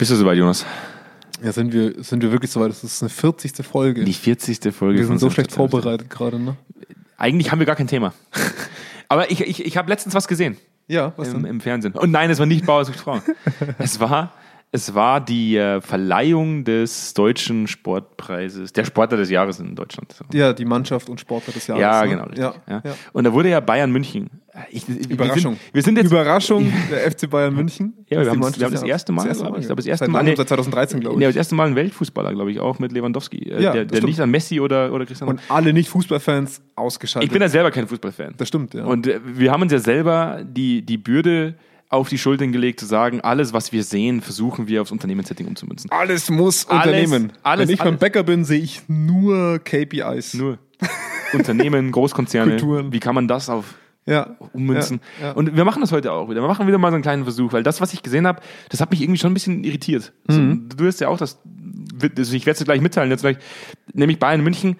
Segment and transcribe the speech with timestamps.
[0.00, 0.64] Bist du soweit, Jonas?
[1.44, 2.70] Ja, sind wir, sind wir wirklich soweit?
[2.70, 3.52] Das ist eine 40.
[3.66, 4.02] Folge.
[4.02, 4.74] Die 40.
[4.74, 4.96] Folge.
[4.96, 6.56] wir sind von so schlecht vorbereitet gerade, ne?
[7.18, 8.14] Eigentlich haben wir gar kein Thema.
[9.08, 10.56] Aber ich, ich, ich habe letztens was gesehen
[10.88, 11.44] Ja, was im, denn?
[11.50, 11.92] im Fernsehen.
[11.92, 13.20] Und nein, es war nicht Bauer sucht Frau.
[13.78, 14.32] es war,
[14.72, 20.14] es war die äh, Verleihung des deutschen Sportpreises, der Sportler des Jahres in Deutschland.
[20.32, 21.80] Ja, die Mannschaft und Sportler des Jahres.
[21.82, 22.08] Ja, ne?
[22.10, 22.22] genau.
[22.24, 22.38] Richtig.
[22.44, 22.82] Ja, Ja.
[22.84, 22.94] ja.
[23.12, 24.30] Und da wurde ja Bayern München.
[24.70, 25.54] Ich, wir Überraschung.
[25.54, 26.06] Sind, wir sind jetzt.
[26.10, 27.94] Überraschung, der FC Bayern München.
[28.08, 29.60] Ja, Das wir haben das- wir haben das erste Mal, glaub ich.
[29.60, 30.34] Ich glaube, das erste Mal- nee.
[30.36, 31.34] seit 2013, glaube Ja, ich.
[31.34, 33.38] das erste Mal ein Weltfußballer, glaube ich, auch mit Lewandowski.
[33.50, 35.30] Äh, Ja, der das der nicht an Messi oder, oder Cristiano.
[35.32, 37.28] Und alle Nicht-Fußballfans ausgeschaltet.
[37.28, 38.34] ich bin ja selber kein Fußballfan.
[38.36, 38.84] das stimmt, ja.
[38.84, 41.54] Und äh, wir haben uns ja selber die, die Bürde
[41.90, 45.90] auf die Schultern gelegt, zu sagen, alles, was wir sehen, versuchen wir aufs Unternehmenssetting umzumünzen.
[45.90, 47.32] alles muss Alles, Unternehmen.
[47.42, 48.00] alles, Wenn ich beim alles.
[48.00, 50.34] Bäcker bin, sehe ich nur KPIs.
[50.34, 50.58] Nur
[51.32, 52.92] Unternehmen, Großkonzerne, Kulturen.
[52.92, 53.74] wie kann man das auf
[54.06, 54.36] Ja.
[54.52, 55.00] ummünzen?
[55.20, 55.32] Ja, ja.
[55.32, 56.40] Und wir machen das heute auch wieder.
[56.40, 58.80] Wir machen wieder mal so einen kleinen Versuch, weil das, was ich gesehen habe, das
[58.80, 60.12] hat mich irgendwie schon ein bisschen irritiert.
[60.28, 61.38] Also, du wirst ja auch das,
[62.16, 63.36] also ich werde es dir gleich mitteilen, jetzt gleich,
[63.92, 64.76] nämlich Bayern München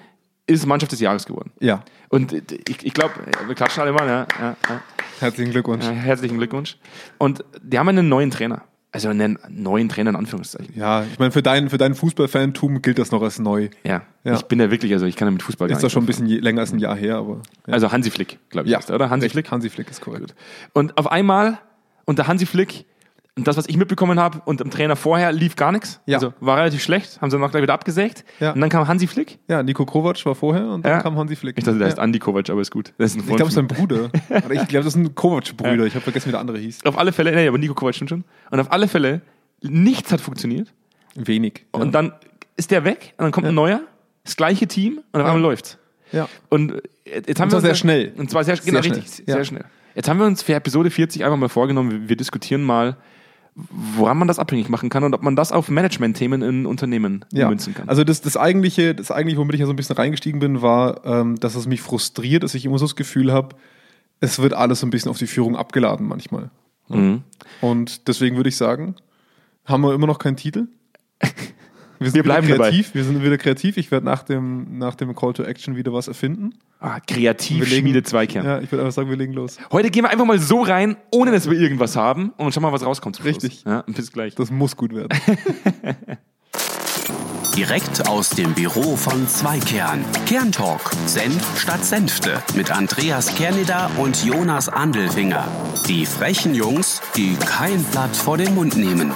[0.51, 1.53] ist Mannschaft des Jahres geworden.
[1.61, 1.83] ja.
[2.13, 3.15] Und ich, ich glaube,
[3.47, 4.83] wir klatschen alle mal, ja, ja, ja.
[5.21, 5.85] Herzlichen Glückwunsch.
[5.85, 6.77] Ja, herzlichen Glückwunsch.
[7.19, 8.63] Und die haben einen neuen Trainer.
[8.91, 10.75] Also einen neuen Trainer in Anführungszeichen.
[10.77, 13.69] Ja, ich meine, für dein, für dein Fußballfantum gilt das noch als neu.
[13.85, 14.03] Ja.
[14.25, 14.35] Ja.
[14.35, 16.07] Ich bin ja wirklich, also ich kann ja mit Fußball gar Ist das schon ein
[16.07, 17.43] bisschen je, länger als ein Jahr her, aber.
[17.69, 19.09] Ja, Also Hansi Flick, glaube ich, ist der, oder?
[19.09, 19.49] Hansi Flick.
[19.53, 20.35] Hansi Flick ist korrekt.
[20.73, 21.61] Und auf einmal
[22.07, 22.87] unter Hansi Flick,
[23.37, 26.01] und das, was ich mitbekommen habe, und dem Trainer vorher lief gar nichts.
[26.07, 26.19] Ja.
[26.19, 28.25] Also war relativ schlecht, haben sie noch gleich wieder abgesägt.
[28.41, 28.53] Ja.
[28.53, 29.39] Und dann kam Hansi Flick.
[29.49, 31.01] Ja, Nico Kovac war vorher und dann Ja.
[31.03, 31.57] kam Hansi Flick.
[31.57, 31.99] Ich dachte, der heißt.
[31.99, 32.93] Andi Kovac, aber ist gut.
[32.99, 34.11] Das ein Ich glaube, es ist sein Bruder.
[34.51, 35.87] Ich glaube, das sind Kovac-Brüder.
[35.87, 36.85] Ich habe vergessen, wie der andere hieß.
[36.85, 38.25] Auf alle Fälle, nee, aber Nico Kovac stimmt schon.
[38.51, 39.21] Und auf alle Fälle,
[39.63, 40.73] nichts hat funktioniert.
[41.15, 41.67] Wenig.
[41.73, 42.13] Und dann
[42.57, 43.81] ist der weg und dann kommt ein neuer,
[44.25, 45.79] das gleiche Team und auf einmal läuft's.
[46.13, 46.29] ja.
[46.49, 48.13] Und äh, jetzt haben zwar wir uns sehr schnell.
[48.17, 48.95] Und zwar sehr, genau, schnell.
[48.99, 49.65] richtig, sehr schnell.
[49.95, 52.97] Jetzt haben wir uns für Episode 40 einfach mal vorgenommen, wir, wir diskutieren mal,
[53.55, 57.47] woran man das abhängig machen kann und ob man das auf Management-Themen in Unternehmen Ja,
[57.47, 57.89] ummünzen kann.
[57.89, 61.05] also das, das eigentliche, das eigentliche, womit ich ja so ein bisschen reingestiegen bin, war,
[61.05, 63.57] ähm, dass es mich frustriert, dass ich immer so das Gefühl habe,
[64.21, 66.51] es wird alles so ein bisschen auf die Führung abgeladen manchmal.
[66.89, 67.23] Mhm.
[67.61, 68.95] Und deswegen würde ich sagen,
[69.65, 70.69] haben wir immer noch keinen Titel.
[72.01, 72.71] Wir, sind Wir bleiben wieder dabei.
[72.71, 72.95] kreativ.
[72.95, 73.77] Wir sind wieder kreativ.
[73.77, 76.55] Ich werde nach dem, nach dem Call to Action wieder was erfinden.
[76.81, 78.45] ah, kreativ Wir legen- Schmiede Zweikern.
[78.45, 79.59] Ja, ich würde einfach sagen, wir legen los.
[79.71, 82.73] Heute gehen wir einfach mal so rein, ohne dass wir irgendwas haben und schauen mal,
[82.73, 83.23] was rauskommt.
[83.23, 83.65] Richtig.
[83.67, 84.35] Ja, bis gleich.
[84.35, 85.11] Das muss gut werden.
[87.57, 90.03] Direkt aus dem Büro von Zweikern.
[90.27, 90.81] Kerntalk.
[91.05, 92.43] Senf statt Senfte.
[92.57, 95.47] Mit Andreas Kerneder und Jonas Andelfinger.
[95.87, 99.13] Die frechen Jungs, die kein Blatt vor den Mund nehmen.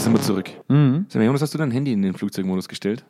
[0.00, 0.50] Sind wir zurück.
[0.68, 1.04] Mhm.
[1.10, 3.04] Sag mal, Jonas, hast du dein Handy in den Flugzeugmodus gestellt?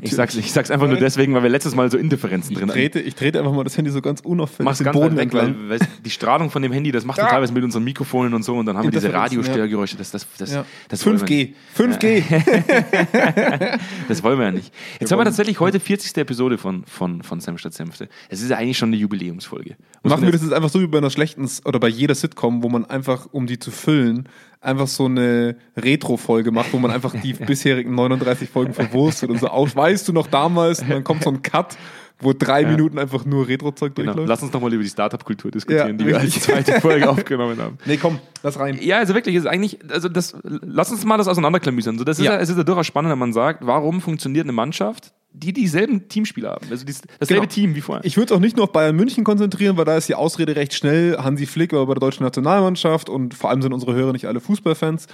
[0.00, 2.70] Ich, sag's, ich sag's einfach nur deswegen, weil wir letztes Mal so Indifferenzen drin Ich
[2.70, 2.80] hatten.
[2.80, 5.32] trete, ich trete einfach mal das Handy so ganz unauffällig Mach's den ganz Boden weg,
[5.32, 7.28] weil, weil die Strahlung von dem Handy, das macht Ja.
[7.28, 9.96] teilweise mit unseren Mikrofonen und so und dann haben wir diese Radiostörgeräusche.
[9.96, 10.64] Das, das, das, Ja.
[10.88, 11.52] das, wollen wir, 5G.
[11.76, 12.22] 5G.
[14.08, 14.72] das wollen wir ja nicht.
[15.00, 16.16] Jetzt haben wir tatsächlich heute 40.
[16.16, 18.08] Episode von, von, von Senf statt Senfte.
[18.28, 19.76] Es ist ja eigentlich schon eine Jubiläumsfolge.
[20.02, 22.62] Muss Machen wir das jetzt einfach so wie bei einer schlechten oder bei jeder Sitcom,
[22.62, 24.28] wo man einfach, um die zu füllen,
[24.60, 29.48] einfach so eine Retro-Folge macht, wo man einfach die bisherigen 39 Folgen verwurstet und so
[29.48, 29.74] aus.
[29.76, 30.80] Weißt du noch damals?
[30.82, 31.76] Und dann kommt so ein Cut,
[32.18, 34.06] wo drei Minuten einfach nur Retro-Zeug Genau.
[34.12, 34.28] durchläuft.
[34.28, 37.76] Lass uns nochmal über die Startup-Kultur diskutieren, Ja, die wir als zweite Folge aufgenommen haben.
[37.84, 38.78] Nee, komm, lass rein.
[38.80, 41.98] Ja, also wirklich, ist eigentlich, also das, lass uns mal das auseinanderklamüsern.
[41.98, 42.32] So, das ist ja.
[42.34, 42.38] Ja.
[42.40, 46.50] es ist ja durchaus spannend, wenn man sagt, warum funktioniert eine Mannschaft, die dieselben Teamspieler
[46.52, 47.52] haben, also dies, dasselbe Genau.
[47.54, 48.04] Team wie vorher.
[48.04, 50.72] Ich würde auch nicht nur auf Bayern München konzentrieren, weil da ist die Ausrede recht
[50.74, 51.16] schnell.
[51.18, 54.40] Hansi Flick war bei der deutschen Nationalmannschaft und vor allem sind unsere Hörer nicht alle
[54.40, 55.06] Fußballfans.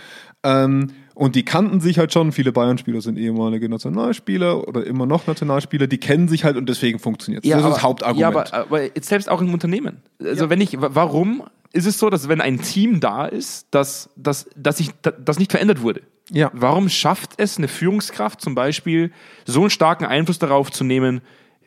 [0.44, 2.32] Ähm, und die kannten sich halt schon.
[2.32, 5.86] Viele Bayern-Spieler sind ehemalige Nationalspieler oder immer noch Nationalspieler.
[5.86, 7.50] Die kennen sich halt und deswegen funktioniert es.
[7.50, 8.20] das ist das Hauptargument.
[8.20, 9.98] Ja, aber, aber jetzt selbst auch im Unternehmen.
[10.24, 14.10] Also wenn ich, wa- warum ist es so, dass wenn ein Team da ist, dass,
[14.16, 16.02] dass, dass sich das nicht verändert wurde?
[16.30, 16.50] Ja.
[16.54, 19.10] Warum schafft es eine Führungskraft zum Beispiel,
[19.44, 21.20] so einen starken Einfluss darauf zu nehmen,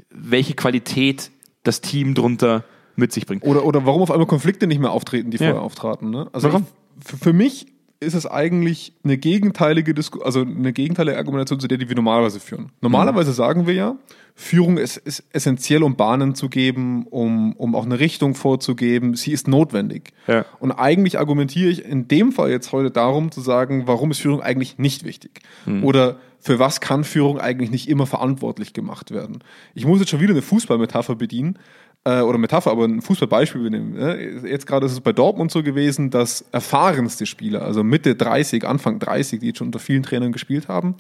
[0.09, 1.31] welche Qualität
[1.63, 2.63] das Team drunter
[2.95, 3.43] mit sich bringt?
[3.43, 5.47] Oder, oder warum auf einmal Konflikte nicht mehr auftreten, die Ja.
[5.49, 6.09] vorher auftraten.
[6.09, 6.27] Ne?
[6.33, 6.65] Also Warum?
[7.01, 7.67] Ich, für, für mich
[7.99, 12.39] ist es eigentlich eine gegenteilige Disku also eine gegenteilige Argumentation zu der, die wir normalerweise
[12.39, 12.71] führen.
[12.81, 13.35] Normalerweise Mhm.
[13.35, 13.95] sagen wir ja,
[14.37, 19.15] Führung ist, ist essentiell, um Bahnen zu geben, um, um auch eine Richtung vorzugeben.
[19.15, 20.11] Sie ist notwendig.
[20.27, 20.45] Ja.
[20.59, 24.41] Und eigentlich argumentiere ich in dem Fall jetzt heute darum zu sagen, warum ist Führung
[24.41, 25.39] eigentlich nicht wichtig?
[25.65, 25.85] Mhm.
[25.85, 29.39] Oder für was kann Führung eigentlich nicht immer verantwortlich gemacht werden?
[29.73, 31.57] Ich muss jetzt schon wieder eine Fußballmetapher bedienen
[32.03, 33.93] äh, oder Metapher, aber ein Fußballbeispiel nehmen.
[33.93, 34.41] Ne?
[34.49, 38.99] Jetzt gerade ist es bei Dortmund so gewesen, dass erfahrenste Spieler, also Mitte 30, Anfang
[38.99, 40.95] 30, die jetzt schon unter vielen Trainern gespielt haben,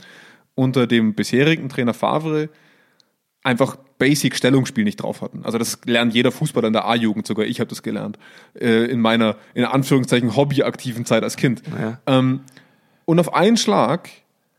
[0.55, 2.47] unter dem bisherigen Trainer Favre
[3.45, 5.45] einfach Basic Stellungsspiel nicht drauf hatten.
[5.45, 8.17] Also das lernt jeder Fußballer in der A-Jugend, sogar ich habe das gelernt,
[8.59, 11.61] äh, in meiner, in Anführungszeichen, hobbyaktiven Zeit als Kind.
[11.79, 11.99] Ja.
[12.07, 12.41] Ähm,
[13.05, 14.09] Und auf einen Schlag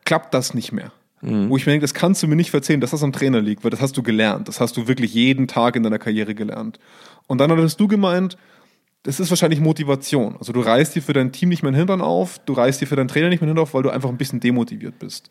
[0.05, 0.93] klappt das nicht mehr.
[1.49, 3.65] Wo ich mir denke, das kannst du mir nicht verzeihen, dass das am Trainer liegt,
[3.65, 4.47] weil das hast du gelernt.
[4.47, 6.79] Das hast du wirklich jeden Tag in deiner Karriere gelernt.
[7.27, 8.37] Und dann hattest du gemeint,
[9.03, 10.37] das ist wahrscheinlich Motivation.
[10.39, 12.87] Also du reißt dir für dein Team nicht mehr den Hintern auf, du reißt dir
[12.87, 15.29] für deinen Trainer nicht mehr den Hintern auf, weil du einfach ein bisschen demotiviert bist.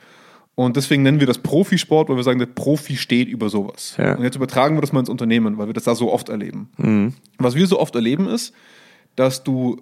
[0.56, 3.96] Und deswegen nennen wir das Profisport, weil wir sagen, der Profi steht über sowas.
[3.98, 4.16] Ja.
[4.16, 7.13] Und jetzt übertragen wir das mal ins Unternehmen, weil wir das da so oft erleben.
[7.38, 8.54] Was wir so oft erleben ist,
[9.18, 9.81] dass du,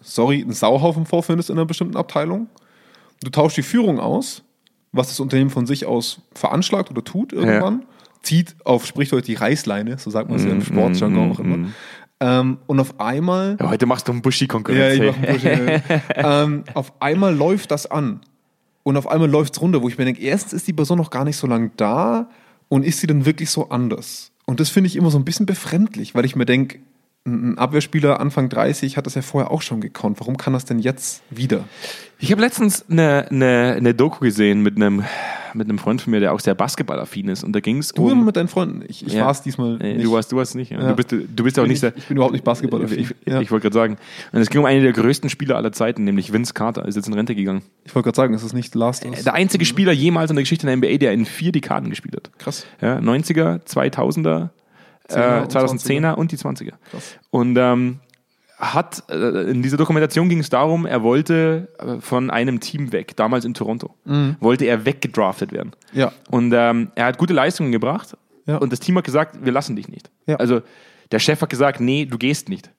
[0.00, 2.48] sorry, einen Sauhaufen vorfindest in einer bestimmten Abteilung.
[3.22, 4.42] Du tauschst die Führung aus,
[4.92, 7.84] was das Unternehmen von sich aus veranschlagt oder tut irgendwann,
[8.22, 11.68] zieht auf Sprichwort die Reißleine, so sagt man es ja im Sportjargon auch immer.
[12.20, 14.94] Ähm, und auf einmal Ja, heute machst du einen ja, Buschi-Konkurrenz.
[14.94, 15.82] ich mach einen Bullshit.
[16.14, 18.20] ähm, auf einmal läuft das an.
[18.84, 21.10] Und auf einmal läuft es runter, wo ich mir denke, erstens ist die Person noch
[21.10, 22.28] gar nicht so lange da
[22.68, 24.30] und ist sie dann wirklich so anders?
[24.44, 26.78] Und das finde ich immer so ein bisschen befremdlich, weil ich mir denke,
[27.26, 30.20] ein Abwehrspieler Anfang 30 hat das ja vorher auch schon gekonnt.
[30.20, 31.64] Warum kann das denn jetzt wieder?
[32.18, 35.04] Ich habe letztens eine, eine, eine Doku gesehen mit einem,
[35.54, 37.44] mit einem Freund von mir, der auch sehr basketballaffin ist.
[37.44, 38.24] Und da ging es Du immer um.
[38.26, 38.82] mit deinen Freunden.
[38.88, 39.24] Ich, ich Ja.
[39.24, 40.04] war es diesmal nicht.
[40.04, 40.70] Du warst, du warst nicht.
[40.70, 40.80] Ja.
[40.80, 40.88] Ja.
[40.90, 41.90] Du, bist, du bist auch nicht sehr.
[41.90, 42.98] ich, ich bin überhaupt nicht basketballaffin.
[43.00, 43.40] Ich, ja.
[43.40, 43.96] ich wollte gerade sagen.
[44.32, 46.86] Und es ging um einen der größten Spieler aller Zeiten, nämlich Vince Carter.
[46.86, 47.62] Ist jetzt in Rente gegangen.
[47.84, 49.24] ich wollte gerade sagen, es ist nicht Last of Us.
[49.24, 52.30] Der einzige Spieler jemals in der Geschichte der NBA, der in vier Dekaden gespielt hat.
[52.38, 52.66] Krass.
[52.80, 54.48] Ja, 90er, 2000er,
[55.08, 56.72] äh, 10er und 2010er und die 20er.
[56.90, 57.16] Krass.
[57.30, 58.00] Und ähm,
[58.58, 63.16] hat, äh, in dieser Dokumentation ging es darum, er wollte äh, von einem Team weg,
[63.16, 63.94] damals in Toronto.
[64.40, 65.72] Wollte er weggedraftet werden.
[65.92, 66.12] Ja.
[66.30, 68.16] Und ähm, er hat gute Leistungen gebracht
[68.46, 68.56] Ja.
[68.58, 70.10] und das Team hat gesagt, wir lassen dich nicht.
[70.26, 70.36] Ja.
[70.36, 70.60] Also
[71.12, 72.70] der Chef hat gesagt, nee, du gehst nicht.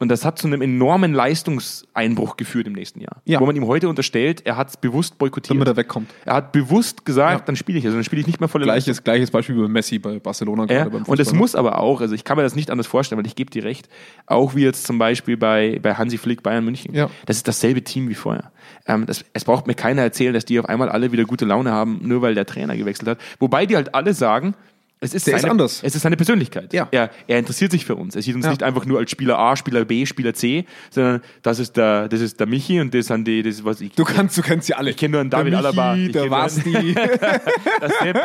[0.00, 3.20] Und das hat zu einem enormen Leistungseinbruch geführt im nächsten Jahr.
[3.26, 3.38] Ja.
[3.38, 5.54] Wo man ihm heute unterstellt, er hat es bewusst boykottiert.
[5.54, 6.10] Damit er wegkommt.
[6.24, 7.44] Er hat bewusst gesagt, Ja.
[7.44, 9.68] dann spiele ich, also dann spiele ich nicht mehr volle Gleiches, gleiches Beispiel wie bei
[9.68, 12.42] Messi bei Barcelona ja, gerade beim und es muss aber auch, also ich kann mir
[12.42, 13.88] das nicht anders vorstellen, weil ich gebe dir recht,
[14.26, 16.94] auch wie jetzt zum Beispiel bei, bei Hansi Flick Bayern München.
[16.94, 17.10] Ja.
[17.26, 18.52] Das ist dasselbe Team wie vorher.
[18.86, 21.72] Ähm, das, es braucht mir keiner erzählen, dass die auf einmal alle wieder gute Laune
[21.72, 23.18] haben, nur weil der Trainer gewechselt hat.
[23.38, 24.54] Wobei die halt alle sagen,
[25.02, 25.80] es ist, Der ist seine, anders.
[25.82, 26.72] es ist seine Persönlichkeit.
[26.74, 26.86] Ja.
[26.90, 28.14] Er, er interessiert sich für uns.
[28.16, 28.50] Er sieht uns Ja.
[28.50, 32.20] nicht einfach nur als Spieler A, Spieler B, Spieler C, sondern das ist der, das
[32.20, 33.92] ist der Michi und das sind die, das ist was ich.
[33.94, 34.90] Du kannst, du kennst sie alle.
[34.90, 35.96] Ich kenn nur einen David der Michi, Alaba.
[35.96, 36.94] Ich Der Basti.
[37.80, 38.18] Das sind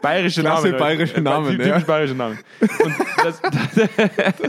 [0.00, 0.78] bayerische Klasse Namen.
[0.78, 1.78] bayerische Namen, Typisch ja.
[1.80, 2.38] bayerische Namen.
[2.60, 3.42] Und das,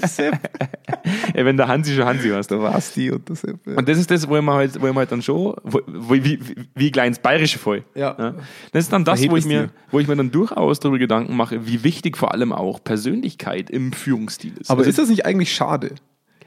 [0.01, 2.49] das, Ey, wenn der Hansi schon Hansi warst.
[2.51, 3.41] der Basti und das.
[3.43, 3.53] Ja.
[3.75, 5.81] Und das ist das, wo ich mir halt, wo ich mir halt dann schon, wo,
[5.87, 6.39] wo, wie, wie,
[6.75, 7.83] wie klein ins Bayerische voll.
[7.93, 8.35] Ja.
[8.71, 9.69] Das ist dann das, Verhebt wo ich, mir, dir.
[9.91, 13.93] wo ich mir dann durchaus darüber Gedanken mache, wie wichtig vor allem auch Persönlichkeit im
[13.93, 14.69] Führungsstil ist.
[14.69, 15.95] Aber Also, ist das nicht eigentlich schade?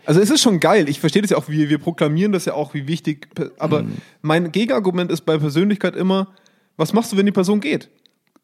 [0.06, 0.88] Also es ist schon geil.
[0.88, 3.28] Ich verstehe das ja auch, wir, wir proklamieren das ja auch, wie wichtig.
[3.58, 3.92] Aber Mhm.
[4.22, 6.28] mein Gegenargument ist bei Persönlichkeit immer,
[6.76, 7.90] was machst du, wenn die Person geht?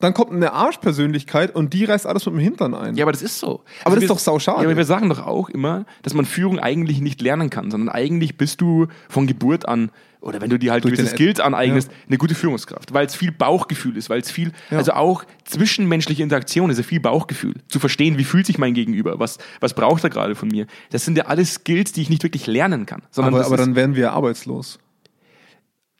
[0.00, 2.96] Dann kommt eine Arschpersönlichkeit und die reißt alles mit dem Hintern ein.
[2.96, 3.62] Ja, aber das ist so.
[3.84, 4.58] Aber das wir- ist doch sauschade.
[4.62, 7.88] Ja, aber wir sagen doch auch immer, dass man Führung eigentlich nicht lernen kann, sondern
[7.88, 9.90] eigentlich bist du von Geburt an,
[10.24, 12.94] oder wenn du dir halt Durch gewisse Skills aneignest, eine gute Führungskraft.
[12.94, 17.00] Weil es viel Bauchgefühl ist, weil es viel, also auch zwischenmenschliche Interaktion ist ja viel
[17.00, 17.54] Bauchgefühl.
[17.68, 20.66] Zu verstehen, wie fühlt sich mein Gegenüber, was, was braucht er gerade von mir.
[20.90, 23.02] Das sind ja alles Skills, die ich nicht wirklich lernen kann.
[23.10, 24.78] Sondern aber aber dann wären wir arbeitslos.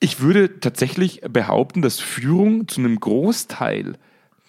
[0.00, 3.99] ich würde tatsächlich behaupten, dass Führung zu einem Großteil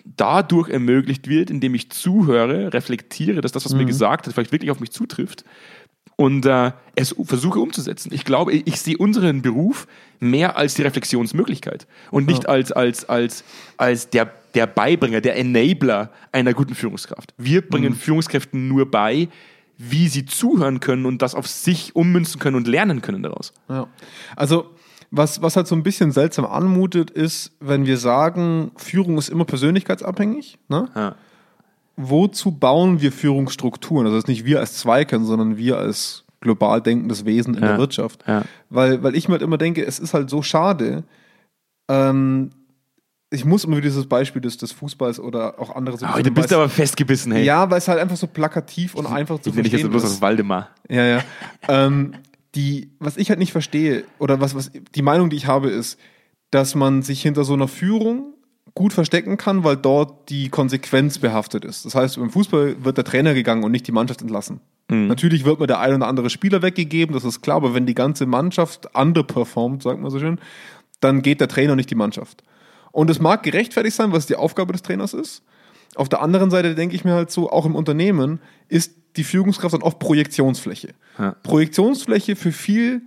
[0.06, 4.72] dadurch ermöglicht wird, indem ich zuhöre, reflektiere, dass das, was mir gesagt wird, vielleicht wirklich
[4.72, 5.44] auf mich zutrifft
[6.16, 8.12] und äh, es versuche umzusetzen.
[8.14, 9.88] Ich glaube, ich, ich sehe unseren Beruf
[10.20, 13.44] mehr als die Reflexionsmöglichkeit und nicht als, als, als,
[13.78, 17.34] als der, der Beibringer, der Enabler einer guten Führungskraft.
[17.38, 19.28] Wir bringen Führungskräften nur bei,
[19.78, 23.54] wie sie zuhören können und das auf sich ummünzen können und lernen können daraus.
[23.68, 23.88] Ja.
[24.36, 24.72] Also,
[25.12, 29.46] was, was halt so ein bisschen seltsam anmutet, ist, wenn wir sagen, Führung ist immer
[29.46, 30.58] persönlichkeitsabhängig.
[30.68, 30.90] Ne?
[30.96, 31.16] Ja.
[31.98, 34.06] Wozu bauen wir Führungsstrukturen?
[34.06, 37.70] Also, das ist nicht wir als Zweikern, sondern wir als global denkendes Wesen in Ja.
[37.70, 38.24] der Wirtschaft.
[38.28, 38.44] Ja.
[38.70, 41.04] Weil, weil ich mir halt immer denke, es ist halt so schade.
[41.90, 42.52] Ähm,
[43.32, 46.52] ich muss immer wieder dieses Beispiel des, des Fußballs oder auch andere so Heute bist
[46.52, 47.44] du aber festgebissen, hey.
[47.44, 50.00] Ja, weil es halt einfach so plakativ und einfach zu Ich nenne dich jetzt verstehen
[50.00, 50.22] bloß ist.
[50.22, 50.70] Waldemar.
[50.88, 51.24] Ja, ja.
[51.68, 52.14] ähm,
[52.54, 56.00] die, was ich halt nicht verstehe, oder was, was die Meinung, die ich habe, ist,
[56.52, 58.35] dass man sich hinter so einer Führung
[58.76, 61.86] gut verstecken kann, weil dort die Konsequenz behaftet ist.
[61.86, 64.60] Das heißt, im Fußball wird der Trainer gegangen und nicht die Mannschaft entlassen.
[64.88, 67.96] Natürlich wird mir der ein oder andere Spieler weggegeben, das ist klar, aber wenn die
[67.96, 70.40] ganze Mannschaft underperformt, sagt man so schön,
[71.00, 72.44] dann geht der Trainer und nicht die Mannschaft.
[72.92, 75.42] Und es mag gerechtfertigt sein, was die Aufgabe des Trainers ist.
[75.96, 78.40] Auf der anderen Seite denke ich mir halt so, auch im Unternehmen
[78.70, 80.94] ist die Führungskraft dann oft Projektionsfläche.
[81.18, 81.36] Ja.
[81.42, 83.02] Projektionsfläche für viel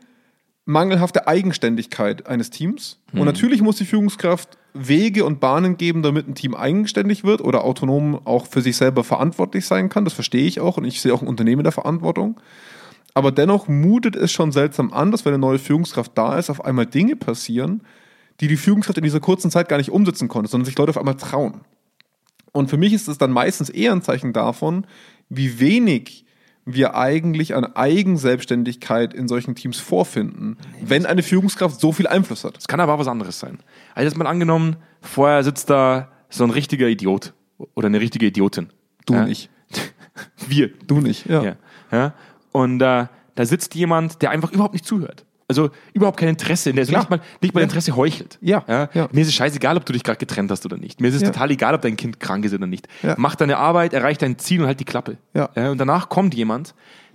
[0.69, 3.01] mangelhafte Eigenständigkeit eines Teams.
[3.15, 7.65] Und natürlich muss die Führungskraft Wege und Bahnen geben, damit ein Team eigenständig wird oder
[7.65, 10.05] autonom auch für sich selber verantwortlich sein kann.
[10.05, 12.39] Das verstehe ich auch und ich sehe auch ein Unternehmen in der Verantwortung.
[13.15, 16.63] Aber dennoch mutet es schon seltsam an, dass wenn eine neue Führungskraft da ist, auf
[16.63, 17.83] einmal Dinge passieren,
[18.41, 20.99] die die Führungskraft in dieser kurzen Zeit gar nicht umsetzen konnte, sondern sich Leute auf
[20.99, 21.63] einmal trauen.
[22.53, 24.87] Und für mich ist es dann meistens eher ein Zeichen davon,
[25.31, 26.27] wie wenig
[26.75, 32.59] wir eigentlich an Eigenselbstständigkeit in solchen Teams vorfinden, wenn eine Führungskraft so viel Einfluss hat.
[32.59, 33.59] Es kann aber auch was anderes sein.
[33.95, 37.33] Also jetzt mal angenommen, vorher sitzt da so ein richtiger Idiot
[37.75, 38.69] oder eine richtige Idiotin.
[39.07, 39.25] Du ja?
[39.25, 39.51] nicht.
[40.47, 40.71] Wir.
[40.87, 41.43] Du nicht, ja.
[41.43, 41.57] Ja.
[41.91, 42.15] ja?
[42.53, 45.25] Und äh, da sitzt jemand, der einfach überhaupt nicht zuhört.
[45.51, 47.03] Also überhaupt kein Interesse, der also Klar.
[47.05, 47.65] nicht mal, nicht mal Ja.
[47.65, 48.39] Interesse heuchelt.
[48.43, 49.09] Ja, ja.
[49.13, 51.01] Mir ist es scheißegal, ob du dich gerade getrennt hast oder nicht.
[51.01, 51.31] Mir ist es Ja.
[51.31, 52.87] total egal, ob dein Kind krank ist oder nicht.
[53.03, 53.15] Ja.
[53.17, 55.17] Mach deine Arbeit, erreich dein Ziel und halt die Klappe.
[55.35, 55.47] Ja.
[55.71, 56.75] und danach kommt jemand,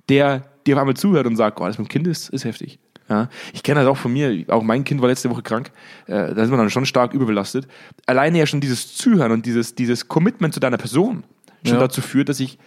[0.09, 2.79] der dir auf einmal zuhört und sagt, oh, das mit dem Kind ist, ist heftig.
[3.09, 5.71] Ja, ich kenne das auch von mir, auch mein Kind war letzte Woche krank,
[6.07, 7.67] äh, da ist man dann schon stark überbelastet.
[8.05, 11.23] Alleine ja schon dieses Zuhören und dieses, dieses Commitment zu deiner Person
[11.65, 11.81] schon Ja.
[11.81, 12.57] dazu führt, dass ich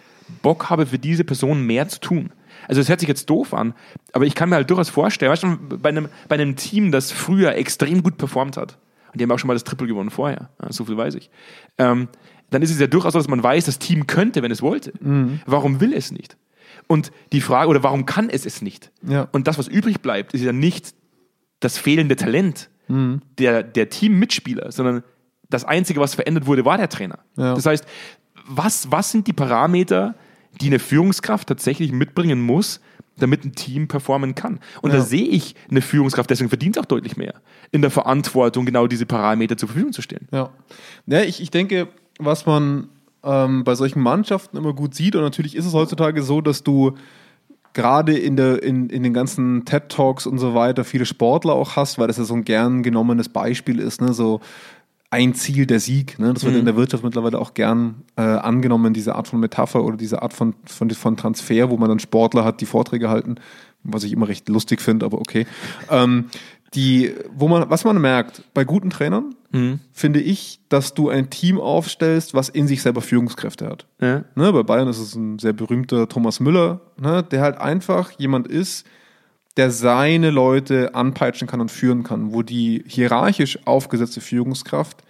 [0.43, 2.29] Bock habe, für diese Person mehr zu tun.
[2.67, 3.73] Also es hört sich jetzt doof an,
[4.13, 7.11] aber ich kann mir halt durchaus vorstellen, weißt du, bei einem, bei einem Team, das
[7.11, 8.77] früher extrem gut performt hat,
[9.11, 11.29] und die haben auch schon mal das Triple gewonnen vorher, ja, so viel weiß ich,
[11.77, 12.07] ähm,
[12.49, 14.93] dann ist es ja durchaus so, dass man weiß, das Team könnte, wenn es wollte.
[15.45, 16.37] Warum will es nicht?
[16.87, 18.91] Und die Frage, oder warum kann es es nicht?
[19.05, 19.27] Ja.
[19.33, 20.93] Und das, was übrig bleibt, ist ja nicht
[21.59, 23.21] das fehlende Talent Mhm.
[23.37, 25.03] der, der Teammitspieler, sondern
[25.49, 27.19] das Einzige, was verändert wurde, war der Trainer.
[27.35, 27.53] Ja.
[27.53, 27.85] Das heißt,
[28.47, 30.15] was, was sind die Parameter,
[30.61, 32.79] die eine Führungskraft tatsächlich mitbringen muss,
[33.17, 34.59] damit ein Team performen kann?
[34.81, 34.97] Und Ja.
[34.97, 37.35] da sehe ich eine Führungskraft, deswegen verdient es auch deutlich mehr,
[37.71, 40.27] in der Verantwortung, genau diese Parameter zur Verfügung zu stellen.
[40.31, 40.49] Ja.
[41.05, 41.87] ja ich, ich denke,
[42.19, 42.89] was man
[43.23, 46.93] ähm, bei solchen Mannschaften immer gut sieht, und natürlich ist es heutzutage so, dass du
[47.73, 51.99] gerade in, der, in, in den ganzen TED-Talks und so weiter viele Sportler auch hast,
[51.99, 54.13] weil das ja so ein gern genommenes Beispiel ist, ne?
[54.13, 54.41] so
[55.09, 56.19] ein Ziel der Sieg.
[56.19, 56.33] Ne?
[56.33, 59.97] Das wird in der Wirtschaft mittlerweile auch gern äh, angenommen, diese Art von Metapher oder
[59.97, 63.35] diese Art von, von, von Transfer, wo man dann Sportler hat, die Vorträge halten,
[63.83, 65.47] was ich immer recht lustig finde, aber okay.
[65.89, 66.25] Ähm,
[66.73, 69.33] die, wo man, was man merkt, bei guten Trainern,
[69.93, 73.87] finde ich, dass du ein Team aufstellst, was in sich selber Führungskräfte hat.
[74.01, 74.25] Ja.
[74.35, 78.47] Ne, bei Bayern ist es ein sehr berühmter Thomas Müller, ne, der halt einfach jemand
[78.47, 78.85] ist,
[79.57, 85.03] der seine Leute anpeitschen kann und führen kann, wo die hierarchisch aufgesetzte Führungskraft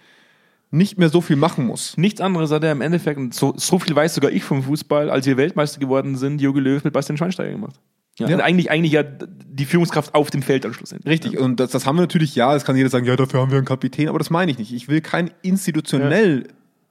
[0.70, 1.96] nicht mehr so viel machen muss.
[1.96, 5.10] Nichts anderes hat er im Endeffekt, und so, so viel weiß sogar ich vom Fußball,
[5.10, 7.76] als wir Weltmeister geworden sind, Jogi Löw mit Bastian Schweinsteiger gemacht.
[8.18, 8.38] Ja, Ja.
[8.38, 10.94] Eigentlich, eigentlich ja die Führungskraft auf dem Feld am Schluss.
[11.06, 13.50] Richtig, und das, das haben wir natürlich, ja, es kann jeder sagen, ja, dafür haben
[13.50, 14.72] wir einen Kapitän, aber das meine ich nicht.
[14.72, 16.48] Ich will kein institutionell,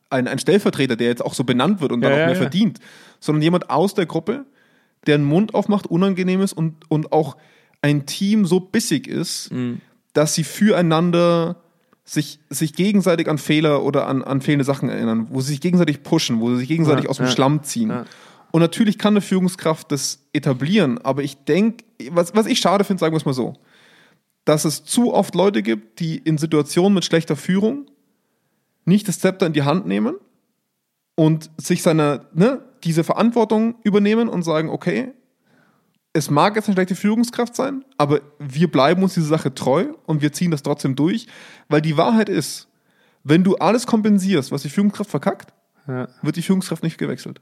[0.10, 2.36] ein, ein Stellvertreter, der jetzt auch so benannt wird und dann Ja, auch ja, mehr
[2.36, 2.42] ja.
[2.42, 2.80] verdient,
[3.20, 4.46] sondern jemand aus der Gruppe,
[5.08, 7.38] der einen Mund aufmacht, unangenehm ist und, und auch
[7.82, 9.82] ein Team so bissig ist, Mhm.
[10.14, 11.58] dass sie füreinander
[12.04, 16.04] sich, sich gegenseitig an Fehler oder an, an fehlende Sachen erinnern, wo sie sich gegenseitig
[16.04, 17.90] pushen, wo sie sich gegenseitig Ja, aus dem ja, Schlamm ziehen.
[17.90, 18.06] ja.
[18.52, 23.02] Und natürlich kann eine Führungskraft das etablieren, aber ich denke, was, was ich schade finde,
[23.02, 23.54] sagen wir es mal so,
[24.46, 27.86] dass es zu oft Leute gibt, die in Situationen mit schlechter Führung
[28.86, 30.16] nicht das Zepter in die Hand nehmen
[31.16, 35.14] und sich seiner, ne, diese Verantwortung übernehmen und sagen, okay,
[36.14, 40.22] es mag jetzt eine schlechte Führungskraft sein, aber wir bleiben uns diese Sache treu und
[40.22, 41.28] wir ziehen das trotzdem durch,
[41.70, 42.68] weil die Wahrheit ist,
[43.24, 45.54] wenn du alles kompensierst, was die Führungskraft verkackt,
[45.88, 46.08] Ja.
[46.22, 47.40] wird die Führungskraft nicht gewechselt.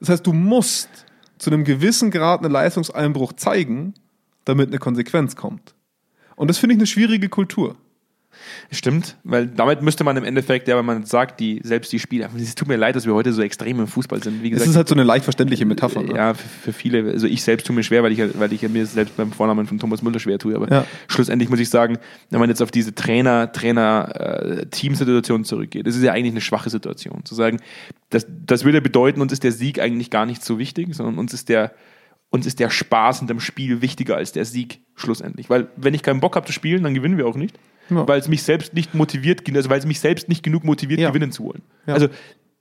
[0.00, 0.88] Das heißt, du musst
[1.38, 3.94] zu einem gewissen Grad einen Leistungseinbruch zeigen,
[4.44, 5.74] damit eine Konsequenz kommt.
[6.36, 7.76] Und das finde ich eine schwierige Kultur.
[8.70, 12.30] Stimmt, weil damit müsste man im Endeffekt, ja, wenn man sagt, die, selbst die Spieler,
[12.36, 14.42] es tut mir leid, dass wir heute so extrem im Fußball sind.
[14.42, 16.02] Wie Es gesagt, ist halt so eine leicht verständliche Metapher.
[16.02, 16.14] Ne?
[16.14, 18.86] ja, für, für viele, also ich selbst tue mir schwer, weil ich, weil ich mir
[18.86, 20.86] selbst beim Vornamen von Thomas Müller schwer tue, aber Ja.
[21.08, 21.98] schlussendlich muss ich sagen,
[22.30, 26.40] wenn man jetzt auf diese Trainer, Trainer, äh, Teamsituation zurückgeht, das ist ja eigentlich eine
[26.40, 27.24] schwache Situation.
[27.24, 27.60] Zu sagen,
[28.10, 31.32] das, das würde bedeuten, uns ist der Sieg eigentlich gar nicht so wichtig, sondern uns
[31.34, 31.72] ist der,
[32.30, 35.50] uns ist der Spaß in dem Spiel wichtiger als der Sieg schlussendlich.
[35.50, 37.58] Weil wenn ich keinen Bock habe zu spielen, dann gewinnen wir auch nicht.
[37.90, 38.06] Ja.
[38.06, 41.08] Weil es mich selbst nicht motiviert, also weil es mich selbst nicht genug motiviert, Ja.
[41.10, 41.62] gewinnen zu wollen.
[41.86, 41.94] Ja.
[41.94, 42.06] Also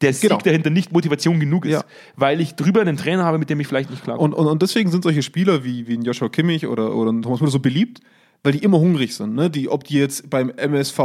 [0.02, 0.42] der Sieg Genau.
[0.42, 1.84] dahinter nicht Motivation genug ist, Ja.
[2.16, 4.34] weil ich drüber einen Trainer habe, mit dem ich vielleicht nicht klarkomme.
[4.34, 7.22] Und, und, und deswegen sind solche Spieler wie, wie ein Joshua Kimmich oder, oder ein
[7.22, 8.00] Thomas Müller so beliebt,
[8.42, 9.36] weil die immer hungrig sind.
[9.36, 9.50] Ne?
[9.52, 11.00] Die, ob die jetzt beim MSV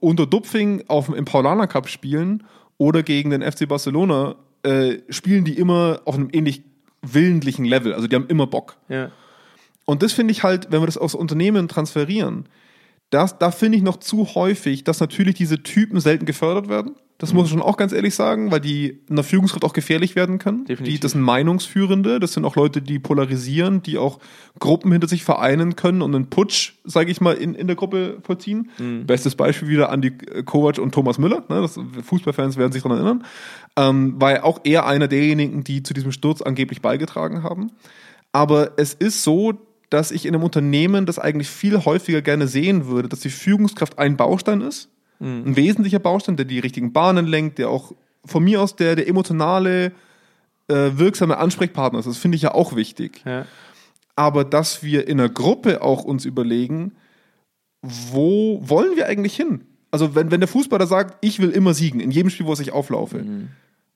[0.00, 2.44] unter Dupfing auf dem, im Paulaner Cup spielen
[2.78, 6.62] oder gegen den FC Barcelona, äh, spielen die immer auf einem ähnlich
[7.12, 7.94] willentlichen Level.
[7.94, 8.76] Also die haben immer Bock.
[8.88, 9.10] ja.
[9.86, 12.48] Und das finde ich halt, wenn wir das aus Unternehmen transferieren,
[13.10, 16.96] das, da finde ich noch zu häufig, dass natürlich diese Typen selten gefördert werden.
[17.18, 20.16] Das muss ich schon auch ganz ehrlich sagen, weil die in der Führungskraft auch gefährlich
[20.16, 20.64] werden können.
[20.64, 20.94] Definitiv.
[20.94, 24.18] Die, das sind Meinungsführende, das sind auch Leute, die polarisieren, die auch
[24.58, 28.18] Gruppen hinter sich vereinen können und einen Putsch, sage ich mal, in, in der Gruppe
[28.24, 28.68] vollziehen.
[29.06, 30.10] Bestes Beispiel wieder Andi
[30.44, 31.44] Kovac und Thomas Müller.
[31.48, 31.60] Ne?
[31.60, 33.24] Das, Fußballfans werden sich daran erinnern.
[33.76, 37.72] Ähm, war ja auch eher einer derjenigen, die zu diesem Sturz angeblich beigetragen haben.
[38.32, 39.54] Aber es ist so,
[39.90, 43.98] dass ich in einem Unternehmen das eigentlich viel häufiger gerne sehen würde, dass die Führungskraft
[43.98, 44.88] ein Baustein ist,
[45.20, 47.92] ein wesentlicher Baustein, der die richtigen Bahnen lenkt, der auch
[48.24, 49.92] von mir aus der, der emotionale,
[50.68, 52.06] äh, wirksame Ansprechpartner ist.
[52.06, 53.22] Das finde ich ja auch wichtig.
[53.24, 53.46] Ja.
[54.16, 56.92] Aber dass wir in einer Gruppe auch uns überlegen,
[57.82, 59.64] wo wollen wir eigentlich hin?
[59.90, 62.72] Also wenn, wenn der Fußballer sagt, ich will immer siegen, in jedem Spiel, wo ich
[62.72, 63.24] auflaufe.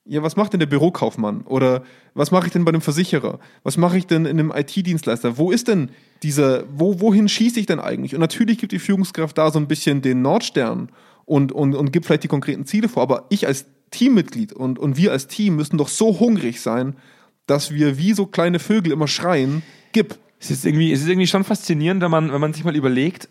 [0.05, 1.41] Ja, was macht denn der Bürokaufmann?
[1.41, 1.83] Oder
[2.15, 3.39] was mache ich denn bei einem Versicherer?
[3.63, 5.37] Was mache ich denn in einem IT-Dienstleister?
[5.37, 5.91] Wo ist denn
[6.23, 8.15] dieser, wo, wohin schieße ich denn eigentlich?
[8.15, 10.89] Und natürlich gibt die Führungskraft da so ein bisschen den Nordstern
[11.25, 13.03] und, und, und gibt vielleicht die konkreten Ziele vor.
[13.03, 16.95] Aber ich als Teammitglied und, und wir als Team müssen doch so hungrig sein,
[17.45, 20.17] dass wir wie so kleine Vögel immer schreien, gib.
[20.39, 23.27] Es ist irgendwie, es ist irgendwie schon faszinierend, wenn man, wenn man sich mal überlegt,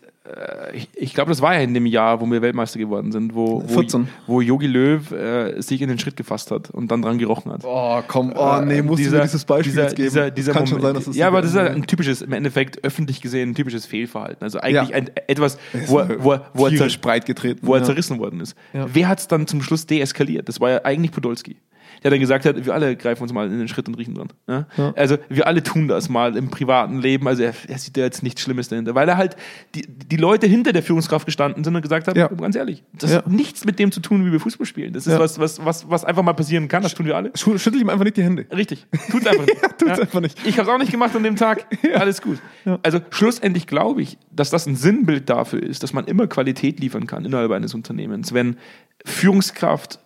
[0.73, 3.63] ich, ich glaube, das war ja in dem Jahr, wo wir Weltmeister geworden sind, wo,
[3.65, 4.07] wo, 14.
[4.27, 7.61] wo Jogi Löw äh, sich in den Schritt gefasst hat und dann dran gerochen hat.
[7.63, 10.09] Oh, komm, oh, nee, musst du mir dieses Beispiel dieser, jetzt geben.
[10.09, 10.95] Dieser, dieser Kann schon Moment.
[10.95, 13.55] sein, dass das ja, aber das ist ja ein typisches, im Endeffekt öffentlich gesehen, ein
[13.55, 14.43] typisches Fehlverhalten.
[14.43, 14.95] Also eigentlich Ja.
[14.95, 15.57] ein, etwas,
[15.87, 17.59] wo, er- wo, wo, er zer, getreten.
[17.63, 17.85] wo er ja.
[17.85, 18.55] zerrissen worden ist.
[18.73, 18.85] Ja.
[18.91, 20.47] Wer hat es dann zum Schluss deeskaliert?
[20.47, 21.57] Das war ja eigentlich Podolski.
[22.03, 24.29] Der dann gesagt hat, wir alle greifen uns mal in den Schritt und riechen dran.
[24.47, 24.67] Ja?
[24.77, 24.93] Ja.
[24.95, 27.27] Also wir alle tun das mal im privaten Leben.
[27.27, 29.35] Also er, er sieht da jetzt nichts Schlimmes dahinter, weil er halt
[29.75, 32.27] die, die Leute hinter der Führungskraft gestanden sind und gesagt haben, Ja.
[32.27, 34.93] ganz ehrlich, das hat nichts mit dem zu tun, wie wir Fußball spielen.
[34.93, 36.83] Das ist was, was, was, was einfach mal passieren kann.
[36.83, 37.29] Das tun wir alle.
[37.31, 38.45] Schü- Schüttel ihm einfach nicht die Hände.
[38.55, 38.85] Richtig.
[39.11, 39.57] Tut's einfach nicht.
[39.77, 40.37] tut's einfach nicht.
[40.45, 41.65] Ich habe es auch nicht gemacht an dem Tag.
[41.95, 42.39] Alles gut.
[42.83, 47.07] Also schlussendlich glaube ich, dass das ein Sinnbild dafür ist, dass man immer Qualität liefern
[47.07, 48.33] kann innerhalb eines Unternehmens.
[48.33, 48.57] Wenn
[49.05, 49.99] Führungskraft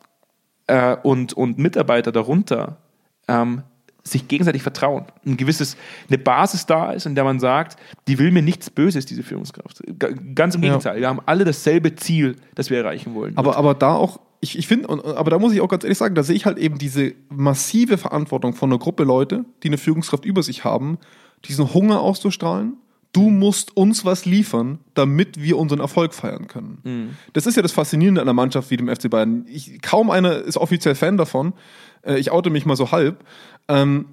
[0.68, 2.78] äh, und, und Mitarbeiter darunter
[3.28, 3.64] ähm,
[4.04, 5.78] sich gegenseitig vertrauen, ein gewisses,
[6.10, 7.78] eine Basis da ist, in der man sagt,
[8.08, 9.82] die will mir nichts Böses, diese Führungskraft.
[10.36, 10.70] Ganz im Ja.
[10.70, 13.38] Gegenteil, wir haben alle dasselbe Ziel, das wir erreichen wollen.
[13.38, 16.16] Aber, aber da auch, ich, ich finde, aber da muss ich auch ganz ehrlich sagen,
[16.16, 20.26] da sehe ich halt eben diese massive Verantwortung von einer Gruppe Leute, die eine Führungskraft
[20.26, 20.98] über sich haben,
[21.46, 22.74] diesen Hunger auszustrahlen.
[23.14, 27.16] Du musst uns was liefern, damit wir unseren Erfolg feiern können.
[27.34, 29.46] Das ist ja das Faszinierende an einer Mannschaft wie dem FC Bayern.
[29.48, 31.54] Ich, kaum einer ist offiziell Fan davon.
[32.02, 33.24] Äh, Ich oute mich mal so halb.
[33.68, 34.08] Ähm,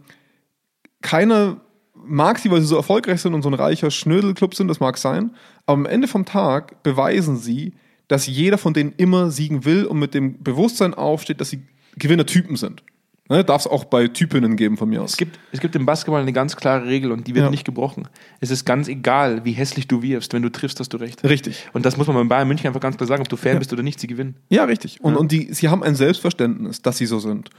[1.01, 1.61] keiner
[1.95, 4.99] mag sie, weil sie so erfolgreich sind und so ein reicher Schnödelclub sind, das mag
[4.99, 5.31] sein.
[5.67, 7.73] Aber am Ende vom Tag beweisen sie,
[8.09, 11.63] dass jeder von denen immer siegen will und mit dem Bewusstsein aufsteht, dass sie
[11.97, 12.83] Gewinnertypen sind.
[13.31, 15.13] Ne, Darf es auch bei Typinnen geben von mir aus.
[15.13, 17.51] Es gibt, es gibt im Basketball eine ganz klare Regel und die wird Ja.
[17.51, 18.09] nicht gebrochen.
[18.41, 20.33] Es ist ganz egal, wie hässlich du wirfst.
[20.33, 21.23] Wenn du triffst, hast du recht.
[21.23, 21.69] Richtig.
[21.73, 23.73] Und das muss man beim Bayern München einfach ganz klar sagen, ob du Fan bist
[23.73, 24.35] oder nicht, sie gewinnen.
[24.49, 25.01] Ja, richtig.
[25.01, 27.51] Und, und die, sie haben ein Selbstverständnis, dass sie so sind.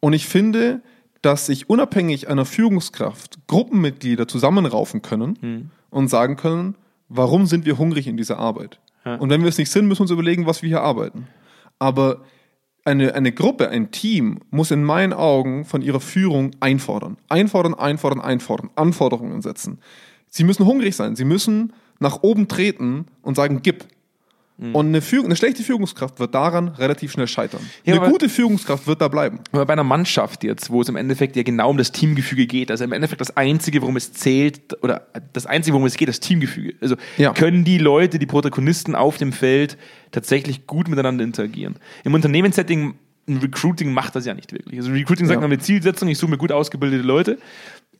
[0.00, 0.82] Und ich finde,
[1.22, 6.74] dass sich unabhängig einer Führungskraft Gruppenmitglieder zusammenraufen können und sagen können,
[7.08, 8.78] warum sind wir hungrig in dieser Arbeit?
[9.06, 9.14] Ja.
[9.16, 11.28] Und wenn wir es nicht sind, müssen wir uns überlegen, was wir hier arbeiten.
[11.78, 12.20] Aber
[12.84, 17.16] eine, eine Gruppe, ein Team muss in meinen Augen von ihrer Führung einfordern.
[17.28, 19.78] Einfordern, einfordern, einfordern, Anforderungen setzen.
[20.28, 23.86] Sie müssen hungrig sein, sie müssen nach oben treten und sagen, gib.
[24.56, 27.60] Und eine, Führung, eine schlechte Führungskraft wird daran relativ schnell scheitern.
[27.84, 29.40] Ja, eine gute Führungskraft wird da bleiben.
[29.50, 32.70] Aber bei einer Mannschaft jetzt, wo es im Endeffekt ja genau um das Teamgefüge geht,
[32.70, 36.20] also im Endeffekt das Einzige, worum es zählt, oder das Einzige, worum es geht, das
[36.20, 36.74] Teamgefüge.
[36.80, 37.32] Also Ja.
[37.32, 39.76] können die Leute, die Protagonisten auf dem Feld
[40.12, 41.74] tatsächlich gut miteinander interagieren.
[42.04, 42.94] Im Unternehmenssetting,
[43.26, 44.78] ein Recruiting macht das ja nicht wirklich.
[44.78, 45.44] Also Recruiting sagt, Ja.
[45.44, 47.38] eine Zielsetzung, ich suche mir gut ausgebildete Leute.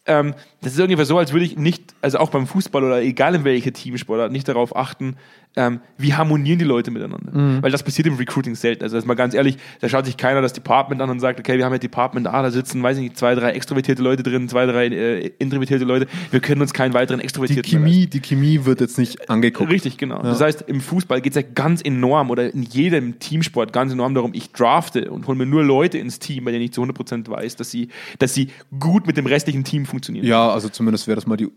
[0.07, 3.35] Ähm, das ist ungefähr so, als würde ich nicht, also auch beim Fußball oder egal
[3.35, 5.17] in welcher Teamsportart, nicht darauf achten,
[5.57, 7.33] ähm, wie harmonieren die Leute miteinander.
[7.33, 7.62] Mhm.
[7.62, 8.83] Weil das passiert im Recruiting selten.
[8.83, 11.38] Also das ist mal ganz ehrlich, da schaut sich keiner das Department an und sagt,
[11.38, 14.23] okay, wir haben ja Department A, da sitzen, weiß ich nicht, zwei, drei extrovertierte Leute
[14.23, 16.07] drin, zwei, drei äh, introvertierte Leute.
[16.31, 19.71] Wir können uns keinen weiteren Die extrovertierten mehr Chemie, die Chemie wird jetzt nicht angeguckt.
[19.71, 20.23] Richtig, genau.
[20.23, 24.14] Das heißt, im Fußball geht es ja ganz enorm oder in jedem Teamsport ganz enorm
[24.14, 27.29] darum, ich drafte und hole mir nur Leute ins Team, bei denen ich zu 100%
[27.29, 27.88] weiß, dass sie,
[28.19, 30.27] dass sie gut mit dem restlichen Team funktionieren.
[30.27, 31.49] Ja, also zumindest wäre das mal die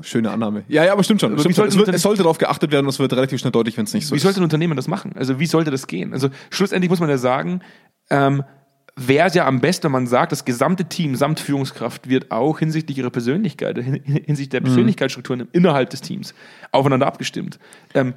[0.00, 0.64] schöne Annahme.
[0.68, 1.32] Ja, ja, aber stimmt schon.
[1.32, 1.68] Aber Stimmt wie schon.
[1.68, 3.94] Es, wird, es sollte darauf geachtet werden und es wird relativ schnell deutlich, wenn es
[3.94, 4.22] nicht so Wie ist.
[4.22, 5.12] sollte ein Unternehmen das machen?
[5.16, 6.12] Also wie sollte das gehen?
[6.12, 7.60] Also schlussendlich muss man ja sagen,
[8.10, 8.42] ähm,
[8.96, 12.58] wäre es ja am besten, wenn man sagt, das gesamte Team samt Führungskraft wird auch
[12.58, 16.34] hinsichtlich ihrer Persönlichkeit, hin- hinsichtlich der Persönlichkeitsstrukturen innerhalb des Teams
[16.70, 17.58] aufeinander abgestimmt.
[17.94, 18.14] Ähm,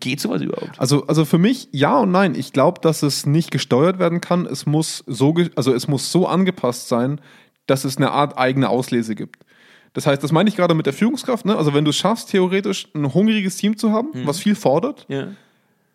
[0.00, 0.78] geht sowas überhaupt?
[0.78, 2.34] Also, also für mich ja und nein.
[2.34, 4.44] Ich glaube, dass es nicht gesteuert werden kann.
[4.44, 7.20] Es muss so, also es muss so angepasst sein,
[7.66, 9.44] dass es eine Art eigene Auslese gibt.
[9.92, 11.44] Das heißt, das meine ich gerade mit der Führungskraft.
[11.46, 11.56] Ne?
[11.56, 15.28] Also wenn du es schaffst, theoretisch ein hungriges Team zu haben, was viel fordert, Ja,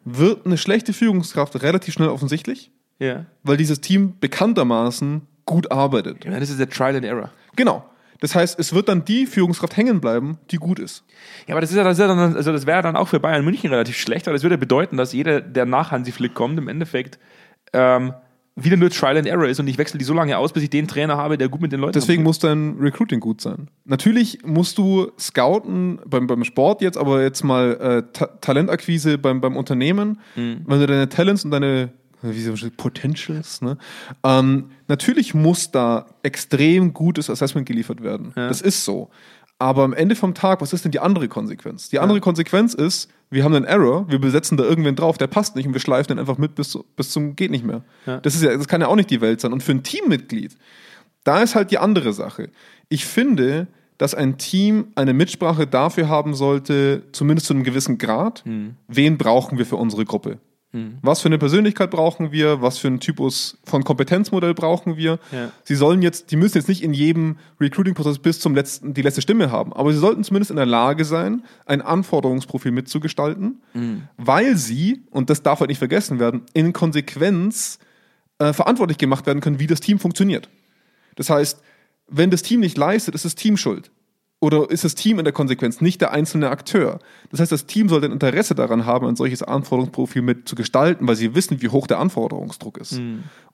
[0.06, 3.26] wird eine schlechte Führungskraft relativ schnell offensichtlich, ja.
[3.44, 6.26] weil dieses Team bekanntermaßen gut arbeitet.
[6.26, 7.32] ja das ist der Trial and Error.
[7.56, 7.86] Genau.
[8.20, 11.04] Das heißt, es wird dann die Führungskraft hängen bleiben, die gut ist.
[11.46, 13.20] Ja, aber das ist ja, das ist ja dann, also das wäre dann auch für
[13.20, 16.58] Bayern München relativ schlecht, weil das würde bedeuten, dass jeder, der nach Hansi Flick kommt,
[16.58, 17.20] im Endeffekt
[17.74, 18.14] ähm,
[18.56, 20.70] wieder nur Trial and Error ist und ich wechsle die so lange aus, bis ich
[20.70, 23.68] den Trainer habe, der gut mit den Leuten Deswegen muss dein Recruiting gut sein.
[23.86, 29.42] Natürlich musst du scouten beim, beim Sport jetzt, aber jetzt mal äh, Ta Talentakquise beim,
[29.42, 33.78] beim Unternehmen, wenn du deine Talents und deine wie schön, Potentials, ne?
[34.24, 38.32] Ähm, natürlich muss da extrem gutes Assessment geliefert werden.
[38.36, 39.10] Das ist so.
[39.60, 41.90] Aber am Ende vom Tag, was ist denn die andere Konsequenz?
[41.90, 45.56] Die andere Konsequenz ist, wir haben einen Error, wir besetzen da irgendwen drauf, der passt
[45.56, 47.84] nicht und wir schleifen den einfach mit bis, bis zum geht nicht mehr.
[48.22, 49.54] Das ist ja, das kann ja auch nicht die Welt sein.
[49.54, 50.56] Und für ein Teammitglied,
[51.24, 52.50] da ist halt die andere Sache.
[52.90, 58.44] Ich finde, dass ein Team eine Mitsprache dafür haben sollte, zumindest zu einem gewissen Grad,
[58.88, 60.40] wen brauchen wir für unsere Gruppe.
[61.04, 62.64] Was für eine Persönlichkeit brauchen wir?
[62.64, 65.20] Was für einen Typus von Kompetenzmodell brauchen wir?
[65.32, 65.52] Ja.
[65.64, 69.22] Sie sollen jetzt, die müssen jetzt nicht in jedem Recruiting-Prozess bis zum letzten die letzte
[69.22, 73.62] Stimme haben, aber sie sollten zumindest in der Lage sein, ein Anforderungsprofil mitzugestalten,
[74.18, 77.78] weil sie, und das darf halt nicht vergessen werden, in Konsequenz
[78.40, 80.50] äh, verantwortlich gemacht werden können, wie das Team funktioniert.
[81.16, 81.62] Das heißt,
[82.08, 83.92] wenn das Team nicht leistet, ist das Team schuld.
[84.44, 87.00] Oder ist das Team in der Konsequenz nicht der einzelne Akteur?
[87.32, 91.08] Das heißt, das Team sollte ein Interesse daran haben, ein solches Anforderungsprofil mit zu gestalten,
[91.08, 93.00] weil sie wissen, wie hoch der Anforderungsdruck ist.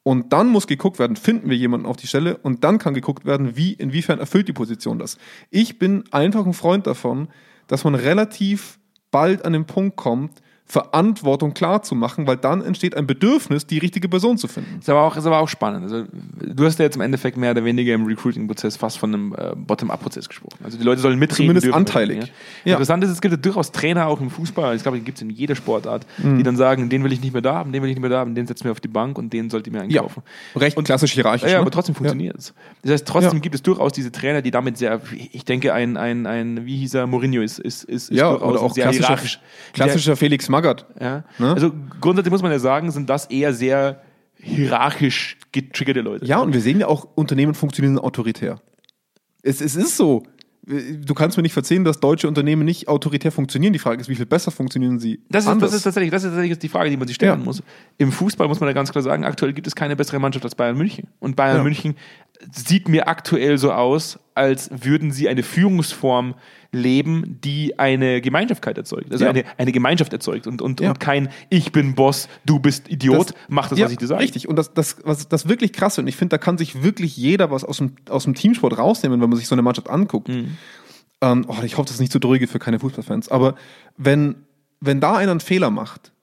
[0.02, 3.24] Und dann muss geguckt werden, finden wir jemanden auf die Stelle und dann kann geguckt
[3.24, 5.20] werden, wie, inwiefern erfüllt die Position das.
[5.52, 7.28] Ich bin einfach ein Freund davon,
[7.68, 8.80] dass man relativ
[9.12, 13.80] bald an den Punkt kommt, Verantwortung klar zu machen, weil dann entsteht ein Bedürfnis, die
[13.80, 14.78] richtige Person zu finden.
[14.80, 15.82] Ist aber auch, ist aber auch spannend.
[15.84, 16.06] Also,
[16.42, 19.56] du hast ja jetzt im Endeffekt mehr oder weniger im Recruiting-Prozess fast von einem äh,
[19.56, 20.60] Bottom-up-Prozess gesprochen.
[20.64, 21.48] Also die Leute sollen mitreden.
[21.48, 22.20] Zumindest dürfen, anteilig.
[22.20, 22.26] Ja.
[22.66, 22.74] Ja.
[22.74, 25.24] Interessant ist, es gibt ja durchaus Trainer auch im Fußball, ich glaube, die gibt es
[25.24, 26.38] in jeder Sportart, Mhm.
[26.38, 28.10] die dann sagen, den will ich nicht mehr da haben, den will ich nicht mehr
[28.12, 30.22] da haben, den setzen wir auf die Bank und den sollt ihr mir Ja, einkaufen.
[30.56, 31.44] recht klassisch hierarchisch.
[31.44, 31.62] Ja, ja, ne?
[31.62, 32.54] aber trotzdem funktioniert es.
[32.84, 33.40] Das heißt, trotzdem Ja.
[33.40, 35.02] gibt es durchaus diese Trainer, die damit sehr,
[35.32, 38.52] ich denke, ein, ein, ein wie hieß er, Mourinho ist, ist, ist, ist Ja, durchaus
[38.52, 39.40] oder auch sehr klassischer, hierarchisch.
[39.74, 40.86] klassischer Felix Magath.
[41.00, 41.24] Ja.
[41.38, 41.54] Ne?
[41.54, 44.02] Also grundsätzlich muss man ja sagen, sind das eher sehr
[44.42, 46.26] hierarchisch getriggerte Leute.
[46.26, 48.62] Ja, und wir sehen ja auch, Unternehmen funktionieren autoritär.
[49.42, 50.24] Es, es ist so.
[50.66, 53.74] Du kannst mir nicht verzeihen, dass deutsche Unternehmen nicht autoritär funktionieren.
[53.74, 55.20] Die Frage ist, wie viel besser funktionieren sie?
[55.30, 57.44] Das ist, das, ist tatsächlich, das ist tatsächlich die Frage, die man sich stellen Ja.
[57.44, 57.64] muss.
[57.98, 60.54] Im Fußball muss man ja ganz klar sagen, aktuell gibt es keine bessere Mannschaft als
[60.54, 61.08] Bayern München.
[61.20, 61.64] Und Bayern Ja.
[61.64, 61.96] München
[62.54, 66.36] sieht mir aktuell so aus, als würden sie eine Führungsform
[66.72, 69.12] leben, die eine Gemeinschaftkeit erzeugt.
[69.12, 69.32] Also Ja.
[69.32, 70.90] eine, eine Gemeinschaft erzeugt und, und, Ja.
[70.90, 74.08] und kein Ich bin Boss, du bist Idiot, Das- mach das, ja, was ich dir
[74.08, 74.22] sage.
[74.24, 74.48] Richtig.
[74.48, 77.50] Und das, das, was das wirklich krass und ich finde, da kann sich wirklich jeder
[77.52, 80.30] was aus dem, aus dem Teamsport rausnehmen, wenn man sich so eine Mannschaft anguckt.
[80.30, 80.58] Mhm.
[81.22, 83.30] Ähm, oh, ich hoffe, das ist nicht zu dröge für keine Fußballfans.
[83.30, 83.56] Aber
[83.98, 84.36] wenn,
[84.80, 86.14] wenn da einer einen Fehler macht,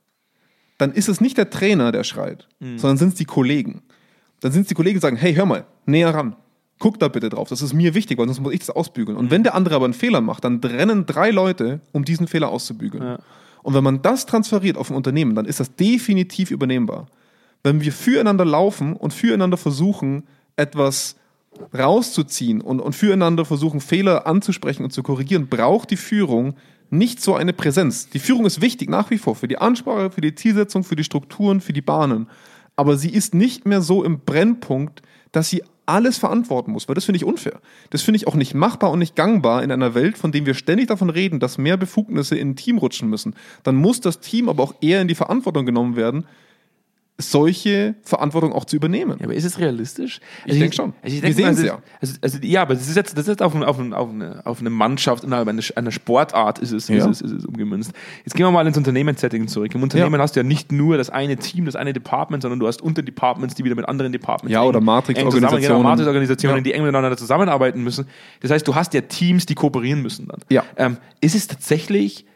[0.79, 2.79] dann ist es nicht der Trainer, der schreit, Mhm.
[2.79, 3.83] sondern sind es die Kollegen.
[4.47, 6.37] Dann sind es die Kollegen, die sagen, hey, hör mal, näher ran.
[6.79, 7.49] Guck da bitte drauf.
[7.49, 9.17] Das ist mir wichtig, weil sonst muss ich das ausbügeln.
[9.17, 9.25] Mhm.
[9.25, 12.51] Und wenn der andere aber einen Fehler macht, dann rennen drei Leute, um diesen Fehler
[12.51, 13.19] auszubügeln.
[13.65, 17.09] Und wenn man das transferiert auf ein Unternehmen, dann ist das definitiv übernehmbar.
[17.65, 20.23] Wenn wir füreinander laufen und füreinander versuchen,
[20.55, 21.17] etwas
[21.77, 26.55] rauszuziehen und, und füreinander versuchen, Fehler anzusprechen und zu korrigieren, braucht die Führung
[26.91, 28.11] nicht so eine Präsenz.
[28.11, 31.03] Die Führung ist wichtig nach wie vor für die Ansprache, für die Zielsetzung, für die
[31.03, 32.29] Strukturen, für die Bahnen.
[32.77, 37.05] Aber sie ist nicht mehr so im Brennpunkt, dass sie alles verantworten muss, weil das
[37.05, 37.61] finde ich unfair.
[37.91, 40.55] Das finde ich auch nicht machbar und nicht gangbar in einer Welt, von dem wir
[40.55, 43.35] ständig davon reden, dass mehr Befugnisse in ein Team rutschen müssen.
[43.63, 46.27] Dann muss das Team aber auch eher in die Verantwortung genommen werden,
[47.19, 49.17] solche Verantwortung auch zu übernehmen.
[49.19, 50.21] Ja, aber ist es realistisch?
[50.45, 50.93] Ich denk schon.
[51.03, 51.83] Also ich Wir denke mal, sehen's also, ja.
[52.01, 54.11] Also, also, ja, aber das ist jetzt, das ist jetzt auf, ein- auf, ein- auf,
[54.11, 56.97] eine, auf eine Mannschaft, innerhalb einer, einer Sportart ist es, Ja.
[56.97, 57.93] ist, es, ist es umgemünzt.
[58.25, 59.75] Jetzt gehen wir mal ins Unternehmenssetting zurück.
[59.75, 60.19] Im Unternehmen Ja.
[60.21, 63.55] hast du ja nicht nur das eine Team, das eine Department, sondern du hast Unterdepartments,
[63.55, 65.63] die wieder mit anderen Departments Ja, eng- oder Matrix-Organisationen.
[65.63, 66.63] Genau, Matrix-Organisationen, Ja.
[66.63, 68.07] die eng miteinander zusammenarbeiten müssen.
[68.41, 70.41] Das heißt, du hast ja Teams, die kooperieren müssen dann.
[70.51, 70.65] Ja.
[70.77, 72.27] Ähm, ist es tatsächlich,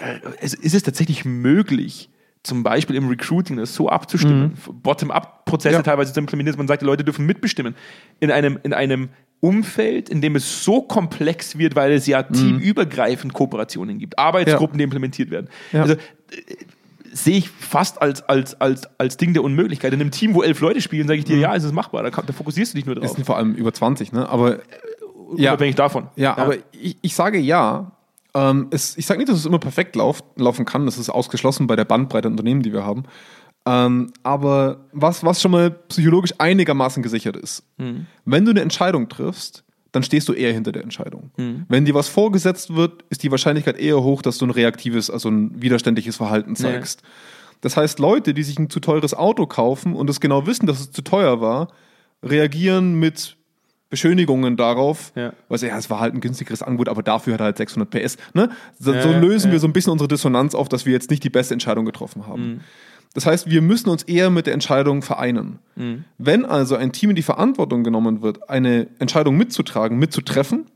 [0.00, 2.10] äh, ist es tatsächlich möglich,
[2.48, 5.78] zum Beispiel im Recruiting das so abzustimmen, Bottom-up-Prozesse Mhm.
[5.78, 5.82] Ja.
[5.82, 7.74] teilweise zu implementieren, dass man sagt, die Leute dürfen mitbestimmen.
[8.20, 13.32] In einem, in einem Umfeld, in dem es so komplex wird, weil es ja teamübergreifend
[13.34, 15.48] Kooperationen gibt, Arbeitsgruppen, die implementiert werden.
[15.72, 15.76] Mhm.
[15.76, 15.82] Ja.
[15.82, 15.98] Also äh,
[17.12, 19.92] sehe ich fast als, als, als, als Ding der Unmöglichkeit.
[19.92, 21.42] In einem Team, wo elf Leute spielen, sage ich dir, Mhm.
[21.42, 23.12] ja, es ist machbar, da, kann, da fokussierst du dich nur Es drauf.
[23.16, 24.28] sind vor allem über 20, ne?
[24.28, 24.58] Aber
[25.36, 26.08] ja, Unabhängig davon.
[26.16, 27.92] ja, aber ich, ich sage ja.
[28.34, 30.86] Ähm, es, ich sage nicht, dass es immer perfekt lauf, laufen kann.
[30.86, 33.04] Das ist ausgeschlossen bei der Bandbreite an Unternehmen, die wir haben.
[33.66, 37.64] Ähm, aber was, was schon mal psychologisch einigermaßen gesichert ist,
[38.24, 41.30] wenn du eine Entscheidung triffst, dann stehst du eher hinter der Entscheidung.
[41.68, 45.30] Wenn dir was vorgesetzt wird, ist die Wahrscheinlichkeit eher hoch, dass du ein reaktives, also
[45.30, 47.02] ein widerständiges Verhalten zeigst.
[47.62, 50.78] Das heißt, Leute, die sich ein zu teures Auto kaufen und es genau wissen, dass
[50.78, 51.68] es zu teuer war,
[52.22, 53.37] reagieren mit
[53.90, 55.32] Beschönigungen darauf, Ja.
[55.48, 58.16] weil ja, es war halt ein günstigeres Angebot, aber dafür hat er halt 600 PS.
[58.34, 58.50] Ne?
[58.78, 59.52] So, Ja, so lösen ja.
[59.52, 62.26] wir so ein bisschen unsere Dissonanz auf, dass wir jetzt nicht die beste Entscheidung getroffen
[62.26, 62.60] haben.
[63.14, 65.58] Das heißt, wir müssen uns eher mit der Entscheidung vereinen.
[66.18, 70.66] Wenn also ein Team in die Verantwortung genommen wird, eine Entscheidung mitzutragen, mitzutreffen,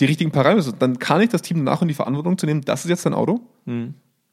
[0.00, 2.84] die richtigen Parameter, dann kann ich das Team danach in die Verantwortung zu nehmen, das
[2.84, 3.40] ist jetzt dein Auto,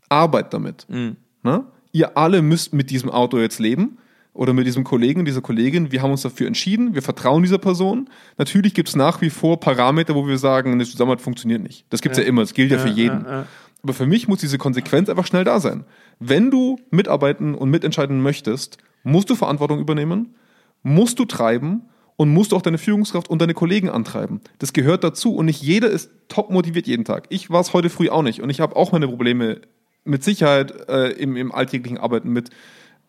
[0.08, 0.88] arbeit damit.
[0.90, 1.64] Ne?
[1.92, 3.98] Ihr alle müsst mit diesem Auto jetzt leben
[4.34, 5.92] oder mit diesem Kollegen, dieser Kollegin.
[5.92, 8.10] Wir haben uns dafür entschieden, wir vertrauen dieser Person.
[8.38, 11.86] Natürlich gibt es nach wie vor Parameter, wo wir sagen, eine Zusammenarbeit funktioniert nicht.
[11.90, 12.28] Das gibt es ja.
[12.28, 13.26] immer, das gilt ja, für jeden.
[13.26, 13.48] ja, ja.
[13.82, 15.86] Aber für mich muss diese Konsequenz einfach schnell da sein.
[16.20, 20.36] Wenn du mitarbeiten und mitentscheiden möchtest, musst du Verantwortung übernehmen,
[20.84, 21.84] musst du treiben
[22.18, 24.42] und musst du auch deine Führungskraft und deine Kollegen antreiben.
[24.60, 27.28] Das gehört dazu und nicht jeder ist top motiviert jeden Tag.
[27.30, 29.62] Ich war es heute früh auch nicht und ich habe auch meine Probleme
[30.04, 32.50] mit Sicherheit äh, im, im alltäglichen Arbeiten mit.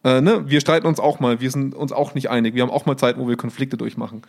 [0.05, 0.49] Äh, ne?
[0.49, 2.55] Wir streiten uns auch mal, wir sind uns auch nicht einig.
[2.55, 4.23] Wir haben auch mal Zeiten, wo wir Konflikte durchmachen.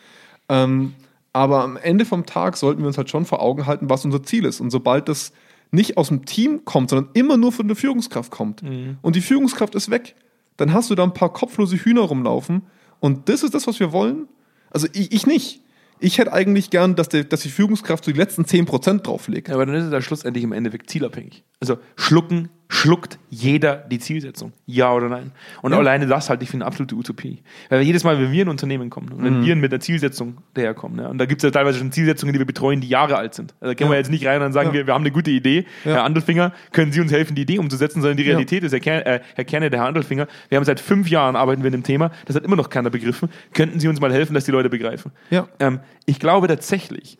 [0.49, 0.93] Ähm,
[1.33, 4.23] aber am Ende vom Tag sollten wir uns halt schon vor Augen halten, was unser
[4.23, 4.59] Ziel ist.
[4.59, 5.31] Und sobald das
[5.71, 8.61] nicht aus dem Team kommt, sondern immer nur von der Führungskraft kommt
[9.01, 10.15] und die Führungskraft ist weg,
[10.57, 12.63] dann hast du da ein paar kopflose Hühner rumlaufen
[12.99, 14.27] und das ist das, was wir wollen.
[14.69, 15.61] Also ich, ich nicht.
[15.99, 19.49] Ich hätte eigentlich gern, dass, der, dass die Führungskraft so die letzten 10% drauflegt.
[19.49, 21.43] Ja, aber dann ist es ja schlussendlich im Endeffekt zielabhängig.
[21.59, 24.53] Also schlucken, schluckt jeder die Zielsetzung.
[24.65, 25.31] Ja oder nein?
[25.61, 25.77] Und Ja.
[25.79, 27.39] alleine das halte ich für eine absolute Utopie.
[27.69, 29.25] Weil jedes Mal, wenn wir in ein Unternehmen kommen und Mhm.
[29.25, 32.31] wenn wir mit einer Zielsetzung daherkommen, ne, und da gibt es ja teilweise schon Zielsetzungen,
[32.31, 33.53] die wir betreuen, die Jahre alt sind.
[33.59, 34.73] Also da können wir jetzt nicht rein und sagen, Ja.
[34.73, 35.95] wir, wir haben eine gute Idee, Ja.
[35.95, 38.29] Herr Andelfinger, können Sie uns helfen, die Idee umzusetzen, sondern die Ja.
[38.29, 41.35] Realität ist, Herr, Ker äh, Herr Kerne, der Herr Andelfinger, wir haben seit fünf Jahren
[41.35, 43.27] arbeiten wir in dem Thema, das hat immer noch keiner begriffen.
[43.53, 45.11] Könnten Sie uns mal helfen, dass die Leute begreifen?
[45.29, 45.49] Ja.
[45.59, 47.17] Ähm, ich glaube tatsächlich,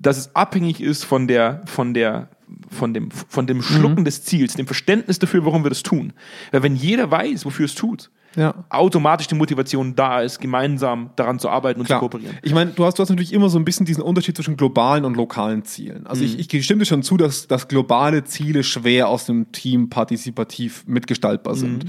[0.00, 2.28] dass es abhängig ist von der, von der,
[2.70, 4.04] von dem, von dem Schlucken Mhm.
[4.04, 6.12] des Ziels, dem Verständnis dafür, warum wir das tun.
[6.52, 8.64] Weil wenn jeder weiß, wofür es tut, Ja.
[8.68, 11.98] automatisch die Motivation da ist, gemeinsam daran zu arbeiten und Klar.
[12.00, 12.36] zu kooperieren.
[12.42, 15.04] Ich meine, du hast, du hast natürlich immer so ein bisschen diesen Unterschied zwischen globalen
[15.04, 16.06] und lokalen Zielen.
[16.06, 19.88] Also ich, ich stimme dir schon zu, dass, dass globale Ziele schwer aus dem Team
[19.88, 21.86] partizipativ mitgestaltbar sind.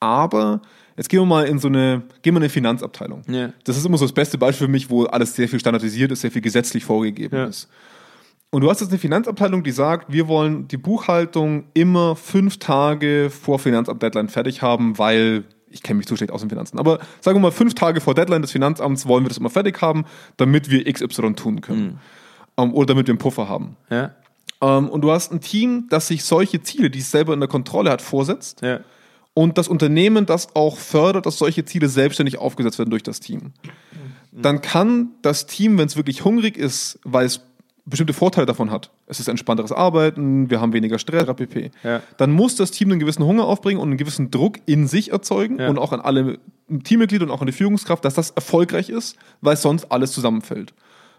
[0.00, 0.60] Aber
[0.96, 3.22] jetzt gehen wir mal in so eine, gehen wir in eine Finanzabteilung.
[3.28, 3.52] Ja.
[3.64, 6.20] Das ist immer so das beste Beispiel für mich, wo alles sehr viel standardisiert ist,
[6.22, 7.44] sehr viel gesetzlich vorgegeben Ja.
[7.46, 7.68] ist.
[8.50, 13.28] Und du hast jetzt eine Finanzabteilung, die sagt, wir wollen die Buchhaltung immer fünf Tage
[13.30, 16.78] vor Finanzamt-Deadline fertig haben, weil ich kenne mich zu schlecht aus den Finanzen.
[16.78, 19.82] Aber sagen wir mal, fünf Tage vor Deadline des Finanzamts wollen wir das immer fertig
[19.82, 20.04] haben,
[20.36, 21.98] damit wir XY tun können.
[22.56, 23.76] Ähm, oder damit wir einen Puffer haben.
[23.90, 24.12] Ja,
[24.62, 27.48] Ähm, und du hast ein Team, das sich solche Ziele, die es selber in der
[27.48, 28.62] Kontrolle hat, vorsetzt.
[28.62, 28.78] ja,
[29.34, 33.52] Und das Unternehmen das auch fördert, dass solche Ziele selbstständig aufgesetzt werden durch das Team.
[34.30, 37.40] Dann kann das Team, wenn es wirklich hungrig ist, weil es
[37.86, 41.70] bestimmte Vorteile davon hat, es ist entspannteres Arbeiten, wir haben weniger Stress, pp.
[41.82, 42.00] Ja.
[42.16, 45.58] Dann muss das Team einen gewissen Hunger aufbringen und einen gewissen Druck in sich erzeugen
[45.58, 45.68] Ja.
[45.68, 46.38] und auch an alle
[46.84, 50.72] Teammitglieder und auch an die Führungskraft, dass das erfolgreich ist, weil sonst alles zusammenfällt.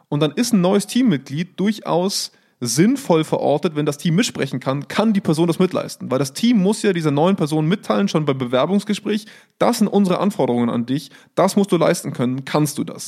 [0.09, 5.13] Und dann ist ein neues Teammitglied durchaus sinnvoll verortet, wenn das Team mitsprechen kann, kann
[5.13, 6.09] die Person das mitleisten.
[6.09, 9.25] Weil das Team muss ja dieser neuen Person mitteilen, schon beim Bewerbungsgespräch,
[9.59, 13.07] das sind unsere Anforderungen an dich, das musst du leisten können, kannst du das.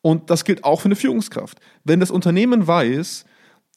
[0.00, 1.58] Und das gilt auch für eine Führungskraft.
[1.84, 3.24] Wenn das Unternehmen weiß,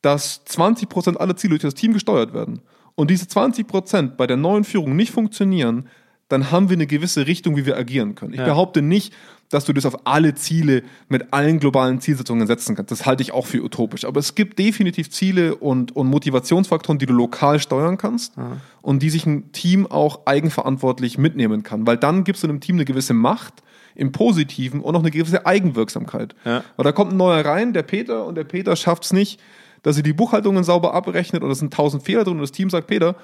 [0.02, 2.62] dass 20% aller Ziele durch das Team gesteuert werden
[2.96, 5.88] und diese 20% bei der neuen Führung nicht funktionieren,
[6.32, 8.34] dann haben wir eine gewisse Richtung, wie wir agieren können.
[8.34, 8.46] Ich Ja.
[8.46, 9.14] behaupte nicht,
[9.50, 12.90] dass du das auf alle Ziele mit allen globalen Zielsetzungen setzen kannst.
[12.92, 14.06] Das halte ich auch für utopisch.
[14.06, 18.34] Aber es gibt definitiv Ziele und, und Motivationsfaktoren, die du lokal steuern kannst
[18.82, 21.86] und die sich ein Team auch eigenverantwortlich mitnehmen kann.
[21.86, 23.56] Weil dann gibst du einem Team eine gewisse Macht
[23.94, 26.34] im Positiven und auch eine gewisse Eigenwirksamkeit.
[26.46, 26.64] Ja.
[26.78, 29.38] Weil da kommt ein neuer rein, der Peter, und der Peter schafft es nicht,
[29.84, 32.70] dass er die Buchhaltungen sauber abrechnet und es sind tausend Fehler drin und das Team
[32.70, 33.16] sagt, Peter,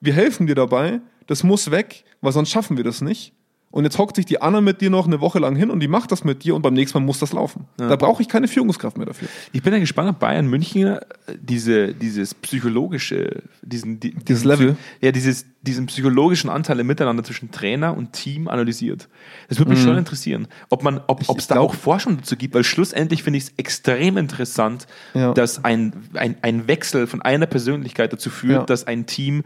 [0.00, 3.32] wir helfen dir dabei, das muss weg, weil sonst schaffen wir das nicht.
[3.70, 5.88] Und jetzt hockt sich die Anna mit dir noch eine Woche lang hin und die
[5.88, 7.64] macht das mit dir und beim nächsten Mal muss das laufen.
[7.78, 9.28] Da brauche ich keine Führungskraft mehr dafür.
[9.50, 11.00] Ich bin ja gespannt, ob Bayern München äh,
[11.40, 14.76] diese, dieses psychologische, diesen, die, Dieses Level?
[15.00, 19.08] ja, dieses, diesen psychologischen Anteil im Miteinander zwischen Trainer und Team analysiert.
[19.48, 21.60] Das würde mich schon interessieren, ob man, ob es da Mhm.
[21.62, 25.32] auch Forschung dazu gibt, weil schlussendlich finde ich es extrem interessant, Ja.
[25.32, 28.66] dass ein, ein, ein Wechsel von einer Persönlichkeit dazu führt, Ja.
[28.66, 29.44] dass ein Team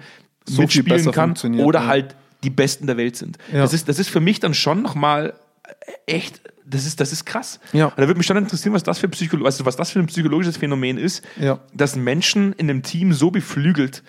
[0.49, 1.87] So mitspielen kann oder ja.
[1.87, 3.39] halt die Besten der Welt sind.
[3.53, 3.61] Ja.
[3.61, 5.35] Das, ist, das ist für mich dann schon nochmal
[6.07, 7.61] echt, das ist, das ist krass.
[7.73, 7.87] Ja.
[7.87, 10.07] Und da würde mich schon interessieren, was das für, Psycholo also was das für ein
[10.07, 11.61] psychologisches Phänomen ist, Ja.
[11.75, 14.03] dass Menschen in einem Team so beflügelt,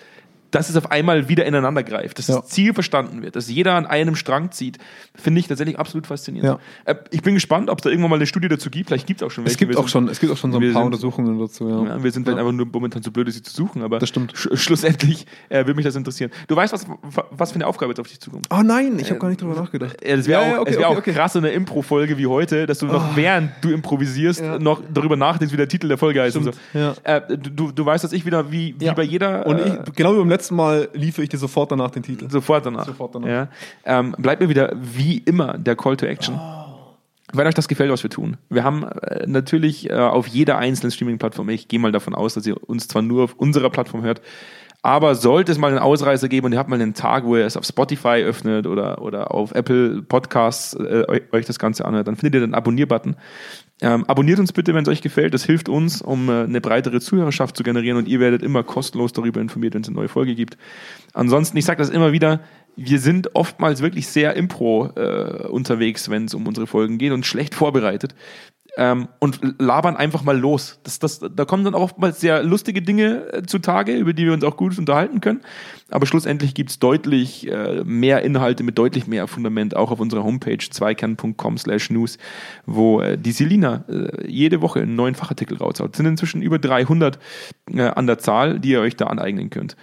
[0.50, 2.36] dass es auf einmal wieder ineinander greift, dass Ja.
[2.40, 4.78] das Ziel verstanden wird, dass jeder an einem Strang zieht,
[5.14, 6.58] finde ich tatsächlich absolut faszinierend.
[6.86, 6.92] Ja.
[6.92, 8.88] Äh, Ich bin gespannt, ob es da irgendwann mal eine Studie dazu gibt.
[8.88, 9.54] Vielleicht gibt es auch schon welche.
[9.54, 11.38] Es gibt Wir auch sind- schon, es gibt auch schon so ein paar sind- Untersuchungen
[11.38, 11.68] dazu.
[11.68, 11.84] Ja.
[11.96, 14.32] ja, wir sind vielleicht einfach nur momentan zu blöd, sie zu suchen, aber Das stimmt.
[14.36, 16.30] sch schlussendlich äh, würde mich das interessieren.
[16.46, 16.86] Du weißt, was,
[17.30, 18.46] was für eine Aufgabe jetzt auf dich zukommt.
[18.50, 19.96] Oh nein, ich habe gar nicht drüber nachgedacht.
[20.06, 21.12] Das wäre auch, okay, es wär okay, auch okay.
[21.12, 25.52] krass in einer Impro-Folge wie heute, dass du noch während du improvisierst, noch darüber nachdenkst,
[25.52, 26.36] wie der Titel der Folge heißt.
[26.36, 26.52] Und so.
[26.70, 29.46] Stimmt, äh, du, du weißt, dass ich wieder wie, wie bei jeder.
[29.46, 32.30] Und äh, ich, genau wie beim letzten Mal liefere ich dir sofort danach den Titel.
[32.30, 32.86] Sofort danach.
[32.86, 33.28] Sofort danach.
[33.28, 33.48] Ja.
[33.84, 36.38] Ähm, bleibt mir wieder wie immer der Call to Action.
[37.32, 38.38] Wenn euch das gefällt, was wir tun.
[38.48, 42.46] Wir haben äh, natürlich äh, auf jeder einzelnen Streaming-Plattform, ich gehe mal davon aus, dass
[42.46, 44.22] ihr uns zwar nur auf unserer Plattform hört,
[44.82, 47.44] aber sollte es mal einen Ausreißer geben und ihr habt mal einen Tag, wo ihr
[47.44, 52.16] es auf Spotify öffnet oder, oder auf Apple Podcasts äh, euch das Ganze anhört, dann
[52.16, 53.16] findet ihr den Abonnier-Button.
[53.80, 55.34] Ähm, abonniert uns bitte, wenn es euch gefällt.
[55.34, 59.12] Das hilft uns, um äh, eine breitere Zuhörerschaft zu generieren und ihr werdet immer kostenlos
[59.12, 60.58] darüber informiert, wenn es eine neue Folge gibt.
[61.12, 62.40] Ansonsten, ich sage das immer wieder,
[62.76, 67.26] wir sind oftmals wirklich sehr impro äh, unterwegs, wenn es um unsere Folgen geht und
[67.26, 68.14] schlecht vorbereitet.
[68.76, 70.78] Ähm, und labern einfach mal los.
[70.84, 74.32] Das, das, da kommen dann auch oftmals sehr lustige Dinge äh, zutage, über die wir
[74.32, 75.40] uns auch gut unterhalten können.
[75.90, 80.58] Aber schlussendlich gibt's deutlich äh, mehr Inhalte mit deutlich mehr Fundament, auch auf unserer Homepage
[80.58, 82.18] zweikern.com slash news,
[82.66, 85.92] wo äh, die Selina äh, jede Woche einen neuen Fachartikel raushaut.
[85.92, 87.18] Es sind inzwischen über 300
[87.72, 89.76] äh, an der Zahl, die ihr euch da aneignen könnt.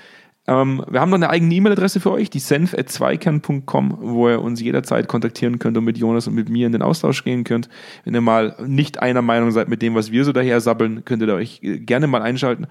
[0.47, 5.07] Ähm, wir haben noch eine eigene E-Mail-Adresse für euch, die senf.zweikern.com, wo ihr uns jederzeit
[5.07, 7.67] kontaktieren könnt und mit Jonas und mit mir in den Austausch gehen könnt.
[8.03, 11.23] Wenn ihr mal nicht einer Meinung seid mit dem, was wir so daher sabbeln, könnt
[11.23, 12.67] ihr da euch äh, gerne mal einschalten.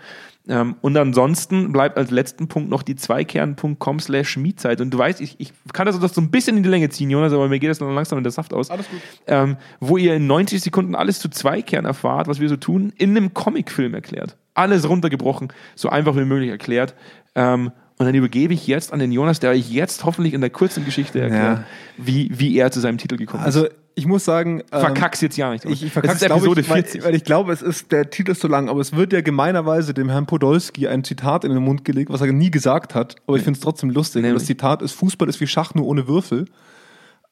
[0.47, 4.81] Ähm, und ansonsten bleibt als letzten Punkt noch die zweikern.com slash Mietzeit.
[4.81, 7.33] Und du weißt, ich, ich kann das so ein bisschen in die Länge ziehen, Jonas,
[7.33, 8.71] aber mir geht das noch langsam in der Saft aus.
[8.71, 9.01] Alles gut.
[9.27, 13.17] Ähm, wo ihr in 90 Sekunden alles zu Zweikern erfahrt, was wir so tun, in
[13.17, 14.37] einem Comicfilm erklärt.
[14.55, 16.95] Alles runtergebrochen, so einfach wie möglich erklärt.
[17.35, 20.51] Ähm, und dann übergebe ich jetzt an den Jonas, der euch jetzt hoffentlich in der
[20.51, 21.65] kurzen Geschichte erklärt, Ja.
[21.97, 23.47] wie, wie er zu seinem Titel gekommen ist.
[23.47, 24.61] Also, ich muss sagen.
[24.73, 25.65] ähm, Verkack's jetzt ja nicht.
[25.67, 27.05] Ich, ich verkack's, ist glaub Episode ich, weil, 40.
[27.05, 29.95] Weil ich glaube, es ist, der Titel ist so lang, aber es wird ja gemeinerweise
[29.95, 33.37] dem Herrn Podolski ein Zitat in den Mund gelegt, was er nie gesagt hat, aber
[33.37, 34.23] ich finde es trotzdem lustig.
[34.23, 34.41] Nämlich?
[34.43, 36.47] das Zitat ist, Fußball ist wie Schach, nur ohne Würfel.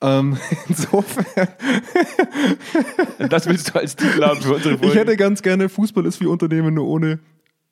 [0.03, 0.37] Ähm,
[0.69, 1.49] insofern,
[3.29, 4.99] das willst du als Titel haben für unsere ich Folge.
[4.99, 7.21] hätte ganz gerne, Fußball ist wie Unternehmen, nur ohne,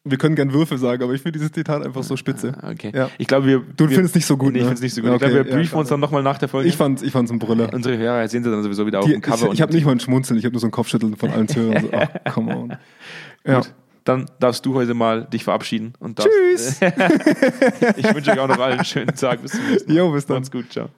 [0.05, 2.55] wir können gern Würfel sagen, aber ich finde dieses Zitat einfach so spitze.
[2.63, 2.91] Okay.
[2.95, 3.11] Ja.
[3.19, 3.63] Ich glaube, wir.
[3.77, 4.69] Du findest nicht so gut, Nee, ich ne?
[4.71, 5.11] finde es nicht so gut.
[5.11, 6.69] Okay, ich glaube, wir ja, briefen uns dann nochmal nach der Folge.
[6.69, 7.71] Ich fand ich fand's ein Brüller.
[7.75, 9.49] unsere Hörer sehen sie dann sowieso wieder auf Die, dem Cover.
[9.49, 11.49] ich ich habe nicht mal ein Schmunzeln, ich habe nur so ein Kopfschütteln von allen
[11.49, 11.83] Zuhörern.
[11.83, 12.77] So, ach, come on.
[13.47, 13.57] Ja.
[13.59, 13.75] Gut.
[14.05, 15.93] Dann darfst du heute mal dich verabschieden.
[15.99, 16.81] Und darfst, Tschüss.
[17.99, 19.43] ich wünsche euch auch noch allen einen schönen Tag.
[19.43, 19.99] Bis zum nächsten Mal.
[19.99, 20.37] Jo, bis dann.
[20.39, 20.73] Macht's gut.
[20.73, 20.89] Ciao.